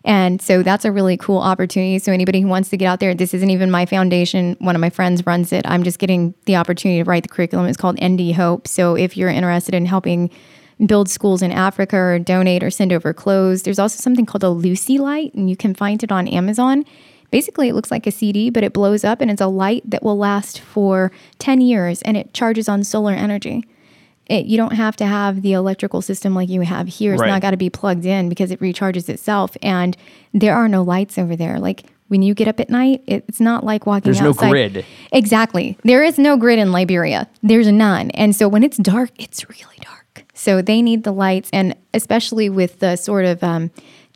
And 0.05 0.39
so 0.39 0.61
that's 0.61 0.85
a 0.85 0.91
really 0.91 1.17
cool 1.17 1.39
opportunity. 1.39 1.97
So 1.97 2.11
anybody 2.11 2.39
who 2.39 2.47
wants 2.47 2.69
to 2.69 2.77
get 2.77 2.85
out 2.85 2.99
there, 2.99 3.15
this 3.15 3.33
isn't 3.33 3.49
even 3.49 3.71
my 3.71 3.87
foundation. 3.87 4.55
One 4.59 4.75
of 4.75 4.79
my 4.79 4.91
friends 4.91 5.25
runs 5.25 5.51
it. 5.51 5.65
I'm 5.67 5.83
just 5.83 5.97
getting 5.97 6.35
the 6.45 6.55
opportunity 6.55 7.03
to 7.03 7.09
write 7.09 7.23
the 7.23 7.29
curriculum. 7.29 7.65
It's 7.65 7.77
called 7.77 7.99
ND 8.01 8.33
Hope. 8.33 8.67
So 8.67 8.95
if 8.95 9.17
you're 9.17 9.29
interested 9.29 9.73
in 9.73 9.87
helping 9.87 10.29
build 10.85 11.09
schools 11.09 11.41
in 11.41 11.51
Africa 11.51 11.97
or 11.97 12.19
donate 12.19 12.63
or 12.63 12.69
send 12.69 12.93
over 12.93 13.13
clothes, 13.13 13.63
there's 13.63 13.79
also 13.79 13.99
something 13.99 14.27
called 14.27 14.43
a 14.43 14.49
Lucy 14.49 14.99
light, 14.99 15.33
and 15.33 15.49
you 15.49 15.57
can 15.57 15.73
find 15.73 16.03
it 16.03 16.11
on 16.11 16.27
Amazon. 16.27 16.85
Basically, 17.31 17.69
it 17.69 17.73
looks 17.73 17.89
like 17.89 18.05
a 18.05 18.11
CD, 18.11 18.51
but 18.51 18.63
it 18.63 18.73
blows 18.73 19.03
up 19.03 19.21
and 19.21 19.31
it's 19.31 19.41
a 19.41 19.47
light 19.47 19.89
that 19.89 20.03
will 20.03 20.17
last 20.17 20.59
for 20.59 21.11
10 21.39 21.61
years 21.61 22.01
and 22.03 22.15
it 22.15 22.33
charges 22.33 22.69
on 22.69 22.83
solar 22.83 23.13
energy. 23.13 23.65
It, 24.27 24.45
you 24.45 24.57
don't 24.57 24.73
have 24.73 24.95
to 24.97 25.05
have 25.05 25.41
the 25.41 25.53
electrical 25.53 26.01
system 26.01 26.33
like 26.33 26.49
you 26.49 26.61
have 26.61 26.87
here. 26.87 27.13
It's 27.13 27.21
Right. 27.21 27.29
not 27.29 27.41
got 27.41 27.51
to 27.51 27.57
be 27.57 27.69
plugged 27.69 28.05
in 28.05 28.27
because 28.29 28.51
it 28.51 28.59
recharges 28.59 29.07
itself. 29.09 29.55
And 29.61 29.95
there 30.33 30.55
are 30.55 30.67
no 30.67 30.81
lights 30.81 31.17
over 31.17 31.35
there. 31.35 31.59
Like 31.59 31.85
when 32.07 32.21
you 32.21 32.33
get 32.33 32.47
up 32.47 32.59
at 32.59 32.69
night, 32.69 33.03
it, 33.07 33.23
it's 33.27 33.39
not 33.39 33.63
like 33.63 33.85
walking 33.85 34.11
There's 34.11 34.21
no 34.21 34.33
grid. 34.33 34.85
Exactly. 35.11 35.77
There 35.83 36.03
is 36.03 36.17
no 36.17 36.37
grid 36.37 36.59
in 36.59 36.71
Liberia. 36.71 37.27
There's 37.43 37.67
none. 37.71 38.09
And 38.11 38.35
so 38.35 38.47
when 38.47 38.63
it's 38.63 38.77
dark, 38.77 39.11
it's 39.17 39.47
really 39.49 39.77
dark. 39.81 40.25
So 40.33 40.61
they 40.61 40.81
need 40.81 41.03
the 41.03 41.11
lights, 41.13 41.49
and 41.53 41.75
especially 41.93 42.49
with 42.49 42.79
the 42.79 42.95
sort 42.97 43.25
of 43.25 43.43
um, 43.43 43.71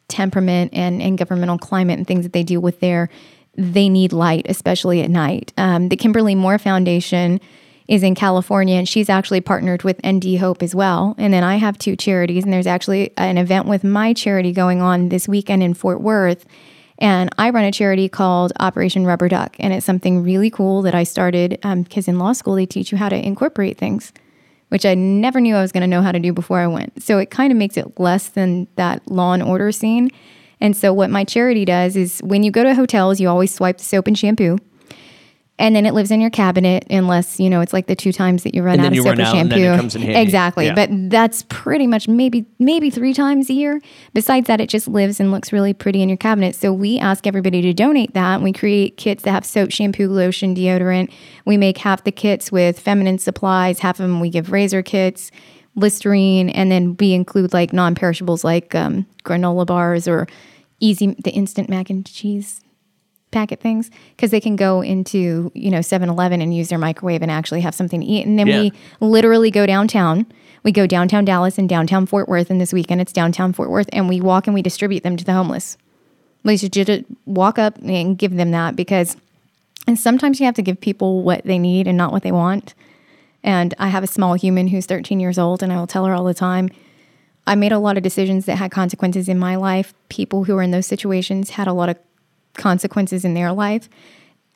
temperament 0.08 0.72
and, 0.74 1.02
and 1.02 1.18
governmental 1.18 1.58
climate 1.58 1.98
and 1.98 2.06
things 2.08 2.24
that 2.24 2.34
they 2.34 2.44
deal 2.44 2.62
with 2.62 2.80
there, 2.80 3.10
they 3.56 3.90
need 3.90 4.12
light, 4.14 4.46
especially 4.50 5.02
at 5.02 5.10
night. 5.10 5.54
Um, 5.58 5.90
the 5.90 5.96
Kimberly 5.96 6.36
Moore 6.36 6.58
Foundation 6.58 7.40
is 7.90 8.04
in 8.04 8.14
California, 8.14 8.76
and 8.76 8.88
she's 8.88 9.10
actually 9.10 9.42
partnered 9.42 9.82
with 9.82 10.00
ND 10.06 10.38
Hope 10.38 10.62
as 10.62 10.76
well. 10.76 11.16
And 11.18 11.34
then 11.34 11.44
I 11.44 11.56
have 11.56 11.78
two 11.80 11.96
charities, 11.96 12.44
and 12.44 12.54
there's 12.54 12.68
actually 12.68 13.12
an 13.18 13.40
event 13.40 13.66
with 13.66 13.84
my 13.84 14.14
charity 14.14 14.54
going 14.54 14.80
on 14.80 15.10
this 15.10 15.28
weekend 15.28 15.64
in 15.64 15.74
Fort 15.74 16.00
Worth. 16.00 16.46
And 17.00 17.32
I 17.40 17.50
run 17.50 17.64
a 17.64 17.72
charity 17.72 18.08
called 18.08 18.54
Operation 18.60 19.08
Rubber 19.08 19.28
Duck. 19.28 19.56
And 19.58 19.74
it's 19.74 19.88
something 19.88 20.22
really 20.22 20.52
cool 20.52 20.84
that 20.84 20.94
I 20.94 21.04
started 21.04 21.58
um, 21.64 21.82
because 21.82 22.08
in 22.08 22.20
law 22.20 22.34
school, 22.34 22.54
they 22.54 22.68
teach 22.68 22.92
you 22.92 22.98
how 23.00 23.10
to 23.10 23.16
incorporate 23.16 23.80
things, 23.80 24.14
which 24.68 24.86
I 24.86 24.94
never 24.94 25.42
knew 25.42 25.56
I 25.56 25.62
was 25.62 25.72
going 25.72 25.82
to 25.82 25.88
know 25.88 26.04
how 26.04 26.12
to 26.12 26.20
do 26.20 26.32
before 26.32 26.60
I 26.60 26.68
went. 26.68 27.02
So 27.02 27.18
it 27.18 27.32
kind 27.32 27.52
of 27.52 27.58
makes 27.58 27.76
it 27.76 28.00
less 28.00 28.30
than 28.30 28.68
that 28.76 29.10
law 29.10 29.34
and 29.34 29.42
order 29.42 29.72
scene. 29.72 30.12
And 30.62 30.78
so 30.78 30.94
what 30.94 31.10
my 31.10 31.24
charity 31.24 31.66
does 31.66 31.96
is 31.96 32.20
when 32.20 32.44
you 32.44 32.52
go 32.52 32.64
to 32.64 32.76
hotels, 32.76 33.20
you 33.20 33.30
always 33.30 33.52
swipe 33.52 33.80
the 33.80 33.84
soap 33.84 34.06
and 34.06 34.18
shampoo. 34.18 34.60
And 35.60 35.76
then 35.76 35.86
it 35.86 35.94
lives 35.94 36.10
in 36.10 36.22
your 36.22 36.30
cabinet 36.30 36.86
unless, 36.90 37.38
you 37.38 37.50
know, 37.50 37.60
it's 37.60 37.74
like 37.74 37.88
the 37.88 37.96
two 37.96 38.14
times 38.14 38.44
that 38.44 38.56
you 38.56 38.64
run 38.64 38.80
And 38.80 38.88
out 38.88 38.98
of 38.98 39.04
soap 39.04 39.20
or 39.20 39.26
shampoo. 39.26 39.50
then 39.50 39.74
it 39.74 39.78
comes 39.78 39.94
in 39.94 40.02
handy. 40.02 40.22
Exactly. 40.22 40.66
Yeah. 40.68 40.74
But 40.74 40.90
that's 41.10 41.44
pretty 41.50 41.86
much 41.86 42.08
maybe 42.08 42.46
maybe 42.60 42.90
three 42.90 43.14
times 43.14 43.50
a 43.50 43.54
year. 43.54 43.82
Besides 44.14 44.48
that, 44.48 44.62
it 44.62 44.70
just 44.70 44.88
lives 44.88 45.20
and 45.20 45.32
looks 45.32 45.52
really 45.52 45.74
pretty 45.74 46.02
in 46.02 46.08
your 46.08 46.18
cabinet. 46.18 46.56
So 46.56 46.72
we 46.72 46.98
ask 46.98 47.28
everybody 47.28 47.62
to 47.62 47.74
donate 47.74 48.14
that. 48.14 48.42
We 48.42 48.54
create 48.54 48.96
kits 48.96 49.24
that 49.24 49.32
have 49.32 49.46
soap, 49.46 49.72
shampoo, 49.72 50.08
lotion, 50.08 50.56
deodorant. 50.56 51.12
We 51.44 51.58
make 51.58 51.78
half 51.80 52.06
the 52.06 52.14
kits 52.14 52.54
with 52.54 52.80
feminine 52.80 53.20
supplies, 53.20 53.80
half 53.80 54.00
of 54.00 54.08
them 54.08 54.22
we 54.22 54.30
give 54.30 54.54
razor 54.54 54.82
kits, 54.82 55.30
Listerine, 55.76 56.50
and 56.50 56.72
then 56.72 56.96
we 56.98 57.12
include 57.14 57.52
like 57.52 57.74
non-perishables 57.74 58.46
like 58.46 58.74
um, 58.76 59.06
granola 59.26 59.66
bars 59.66 60.08
or 60.08 60.26
easy 60.80 61.18
the 61.22 61.32
instant 61.32 61.70
mac 61.70 61.90
and 61.90 62.06
cheese 62.06 62.62
packet 63.32 63.60
things 63.60 63.92
because 64.16 64.32
they 64.32 64.40
can 64.42 64.56
go 64.56 64.82
into 64.82 65.52
you 65.54 65.70
know 65.70 65.80
7-eleven 65.80 66.42
and 66.42 66.56
use 66.56 66.70
their 66.70 66.80
microwave 66.80 67.22
and 67.22 67.30
actually 67.30 67.62
have 67.62 67.76
something 67.76 68.02
to 68.02 68.06
eat 68.06 68.26
and 68.26 68.40
then 68.40 68.48
Yeah. 68.48 68.62
we 68.62 68.74
literally 69.02 69.52
go 69.52 69.66
downtown 69.66 70.26
we 70.64 70.72
go 70.72 70.88
downtown 70.88 71.26
dallas 71.26 71.58
and 71.58 71.70
downtown 71.70 72.06
fort 72.08 72.28
worth 72.28 72.50
and 72.50 72.60
this 72.60 72.74
weekend 72.74 73.02
it's 73.02 73.14
downtown 73.14 73.54
fort 73.54 73.70
worth 73.70 73.88
and 73.94 74.10
we 74.10 74.20
walk 74.20 74.48
and 74.48 74.54
we 74.54 74.62
distribute 74.64 75.04
them 75.04 75.16
to 75.16 75.24
the 75.24 75.34
homeless 75.34 75.78
we 76.44 76.58
should 76.58 76.74
just 76.74 77.04
walk 77.26 77.60
up 77.60 77.78
and 77.84 78.18
give 78.18 78.36
them 78.36 78.50
that 78.52 78.76
because 78.76 79.16
and 79.86 80.00
sometimes 80.00 80.40
you 80.40 80.46
have 80.46 80.56
to 80.56 80.62
give 80.62 80.80
people 80.82 81.22
what 81.22 81.44
they 81.46 81.60
need 81.60 81.88
and 81.88 81.98
not 81.98 82.12
what 82.12 82.24
they 82.24 82.32
want 82.32 82.74
and 83.44 83.76
i 83.78 83.90
have 83.90 84.04
a 84.04 84.08
small 84.08 84.34
human 84.34 84.70
who's 84.70 84.88
13 84.88 85.20
years 85.20 85.38
old 85.38 85.62
and 85.62 85.72
i 85.72 85.76
will 85.78 85.88
tell 85.88 86.06
her 86.06 86.14
all 86.16 86.24
the 86.24 86.34
time 86.34 86.70
I 87.48 87.56
made 87.56 87.72
a 87.72 87.80
lot 87.80 87.98
of 87.98 88.04
decisions 88.04 88.46
that 88.46 88.58
had 88.58 88.70
consequences 88.70 89.28
in 89.28 89.40
my 89.40 89.56
life. 89.56 89.92
People 90.10 90.44
who 90.44 90.54
were 90.54 90.62
in 90.62 90.70
those 90.70 90.86
situations 90.86 91.50
had 91.52 91.68
a 91.68 91.74
lot 91.74 91.90
of 91.90 91.98
consequences 92.60 93.26
in 93.26 93.34
their 93.34 93.52
life. 93.52 93.90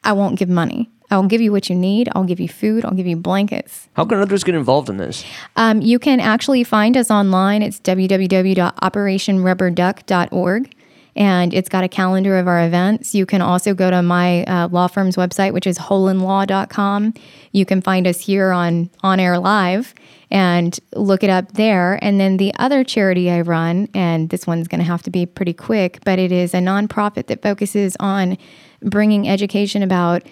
I 0.03 0.13
won't 0.13 0.37
give 0.37 0.49
money. 0.49 0.91
I'll 1.09 1.23
give 1.23 1.41
you 1.41 1.51
what 1.51 1.67
you 1.69 1.75
need. 1.75 2.07
I'll 2.13 2.23
give 2.23 2.39
you 2.39 2.47
food. 2.49 2.85
I'll 2.85 2.93
give 2.93 3.07
you 3.07 3.15
blankets. 3.15 3.87
How 3.93 4.05
can 4.05 4.19
others 4.19 4.43
get 4.43 4.53
involved 4.55 4.89
in 4.89 4.97
this? 4.97 5.23
Um, 5.55 5.81
you 5.81 5.99
can 5.99 6.19
actually 6.19 6.63
find 6.63 6.97
us 6.97 7.11
online. 7.11 7.61
It's 7.61 7.79
www.operationrubberduck.org. 7.79 10.75
And 11.15 11.53
it's 11.53 11.69
got 11.69 11.83
a 11.83 11.87
calendar 11.87 12.37
of 12.37 12.47
our 12.47 12.65
events. 12.65 13.13
You 13.13 13.25
can 13.25 13.41
also 13.41 13.73
go 13.73 13.91
to 13.91 14.01
my 14.01 14.43
uh, 14.45 14.67
law 14.69 14.87
firm's 14.87 15.15
website, 15.15 15.53
which 15.53 15.67
is 15.67 15.77
holenlaw.com. 15.77 17.13
You 17.51 17.65
can 17.65 17.81
find 17.81 18.07
us 18.07 18.19
here 18.19 18.51
on 18.51 18.89
On 19.03 19.19
Air 19.19 19.37
Live 19.37 19.93
and 20.31 20.79
look 20.95 21.23
it 21.23 21.29
up 21.29 21.53
there. 21.53 21.99
And 22.03 22.19
then 22.19 22.37
the 22.37 22.51
other 22.57 22.83
charity 22.83 23.29
I 23.29 23.41
run, 23.41 23.87
and 23.93 24.29
this 24.29 24.47
one's 24.47 24.67
going 24.67 24.79
to 24.79 24.85
have 24.85 25.03
to 25.03 25.11
be 25.11 25.27
pretty 25.27 25.53
quick, 25.53 25.99
but 26.03 26.17
it 26.17 26.31
is 26.31 26.55
a 26.55 26.57
nonprofit 26.57 27.27
that 27.27 27.43
focuses 27.43 27.95
on 27.99 28.37
bringing 28.81 29.29
education 29.29 29.83
about 29.83 30.23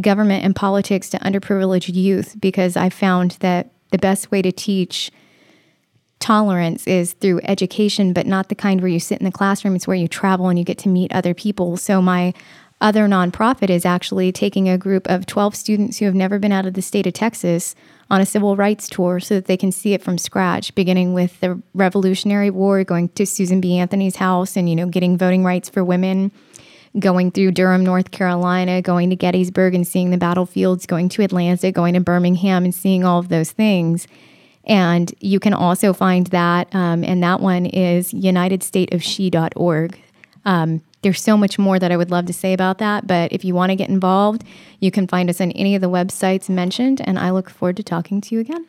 government 0.00 0.44
and 0.44 0.54
politics 0.54 1.10
to 1.10 1.18
underprivileged 1.18 1.94
youth 1.94 2.36
because 2.40 2.76
I 2.76 2.88
found 2.88 3.32
that 3.40 3.72
the 3.90 3.98
best 3.98 4.30
way 4.30 4.42
to 4.42 4.52
teach 4.52 5.10
tolerance 6.20 6.86
is 6.86 7.12
through 7.14 7.40
education, 7.44 8.12
but 8.12 8.26
not 8.26 8.48
the 8.48 8.54
kind 8.54 8.80
where 8.80 8.90
you 8.90 9.00
sit 9.00 9.20
in 9.20 9.24
the 9.24 9.32
classroom. 9.32 9.76
It's 9.76 9.86
where 9.86 9.96
you 9.96 10.08
travel 10.08 10.48
and 10.48 10.58
you 10.58 10.64
get 10.64 10.78
to 10.78 10.88
meet 10.88 11.12
other 11.12 11.34
people. 11.34 11.76
So 11.76 12.02
my 12.02 12.34
other 12.80 13.08
nonprofit 13.08 13.70
is 13.70 13.84
actually 13.84 14.30
taking 14.30 14.68
a 14.68 14.78
group 14.78 15.08
of 15.08 15.26
12 15.26 15.56
students 15.56 15.98
who 15.98 16.04
have 16.04 16.14
never 16.14 16.38
been 16.38 16.52
out 16.52 16.66
of 16.66 16.74
the 16.74 16.82
state 16.82 17.06
of 17.06 17.12
Texas 17.12 17.74
on 18.10 18.20
a 18.20 18.26
civil 18.26 18.56
rights 18.56 18.88
tour 18.88 19.20
so 19.20 19.34
that 19.34 19.46
they 19.46 19.56
can 19.56 19.72
see 19.72 19.94
it 19.94 20.02
from 20.02 20.16
scratch, 20.16 20.74
beginning 20.74 21.12
with 21.12 21.38
the 21.40 21.60
Revolutionary 21.74 22.50
War, 22.50 22.84
going 22.84 23.08
to 23.10 23.26
Susan 23.26 23.60
B. 23.60 23.76
Anthony's 23.76 24.16
house 24.16 24.56
and, 24.56 24.68
you 24.68 24.76
know, 24.76 24.86
getting 24.86 25.18
voting 25.18 25.44
rights 25.44 25.68
for 25.68 25.84
women, 25.84 26.30
going 26.98 27.30
through 27.32 27.52
Durham, 27.52 27.84
North 27.84 28.12
Carolina, 28.12 28.80
going 28.80 29.10
to 29.10 29.16
Gettysburg 29.16 29.74
and 29.74 29.86
seeing 29.86 30.10
the 30.10 30.16
battlefields, 30.16 30.86
going 30.86 31.08
to 31.10 31.22
Atlanta, 31.22 31.72
going 31.72 31.94
to 31.94 32.00
Birmingham 32.00 32.64
and 32.64 32.74
seeing 32.74 33.04
all 33.04 33.18
of 33.18 33.28
those 33.28 33.50
things. 33.50 34.06
And 34.68 35.12
you 35.20 35.40
can 35.40 35.54
also 35.54 35.92
find 35.92 36.26
that, 36.28 36.72
um, 36.74 37.02
and 37.02 37.22
that 37.22 37.40
one 37.40 37.66
is 37.66 38.12
unitedstateofshe.org. 38.12 39.98
Um, 40.44 40.82
there's 41.02 41.22
so 41.22 41.36
much 41.36 41.58
more 41.58 41.78
that 41.78 41.92
I 41.92 41.96
would 41.96 42.10
love 42.10 42.26
to 42.26 42.32
say 42.32 42.52
about 42.52 42.78
that, 42.78 43.06
but 43.06 43.32
if 43.32 43.44
you 43.44 43.54
want 43.54 43.70
to 43.70 43.76
get 43.76 43.88
involved, 43.88 44.44
you 44.80 44.90
can 44.90 45.06
find 45.06 45.30
us 45.30 45.40
on 45.40 45.52
any 45.52 45.74
of 45.74 45.80
the 45.80 45.88
websites 45.88 46.48
mentioned, 46.48 47.00
and 47.04 47.18
I 47.18 47.30
look 47.30 47.50
forward 47.50 47.76
to 47.76 47.82
talking 47.82 48.20
to 48.22 48.34
you 48.34 48.40
again. 48.40 48.66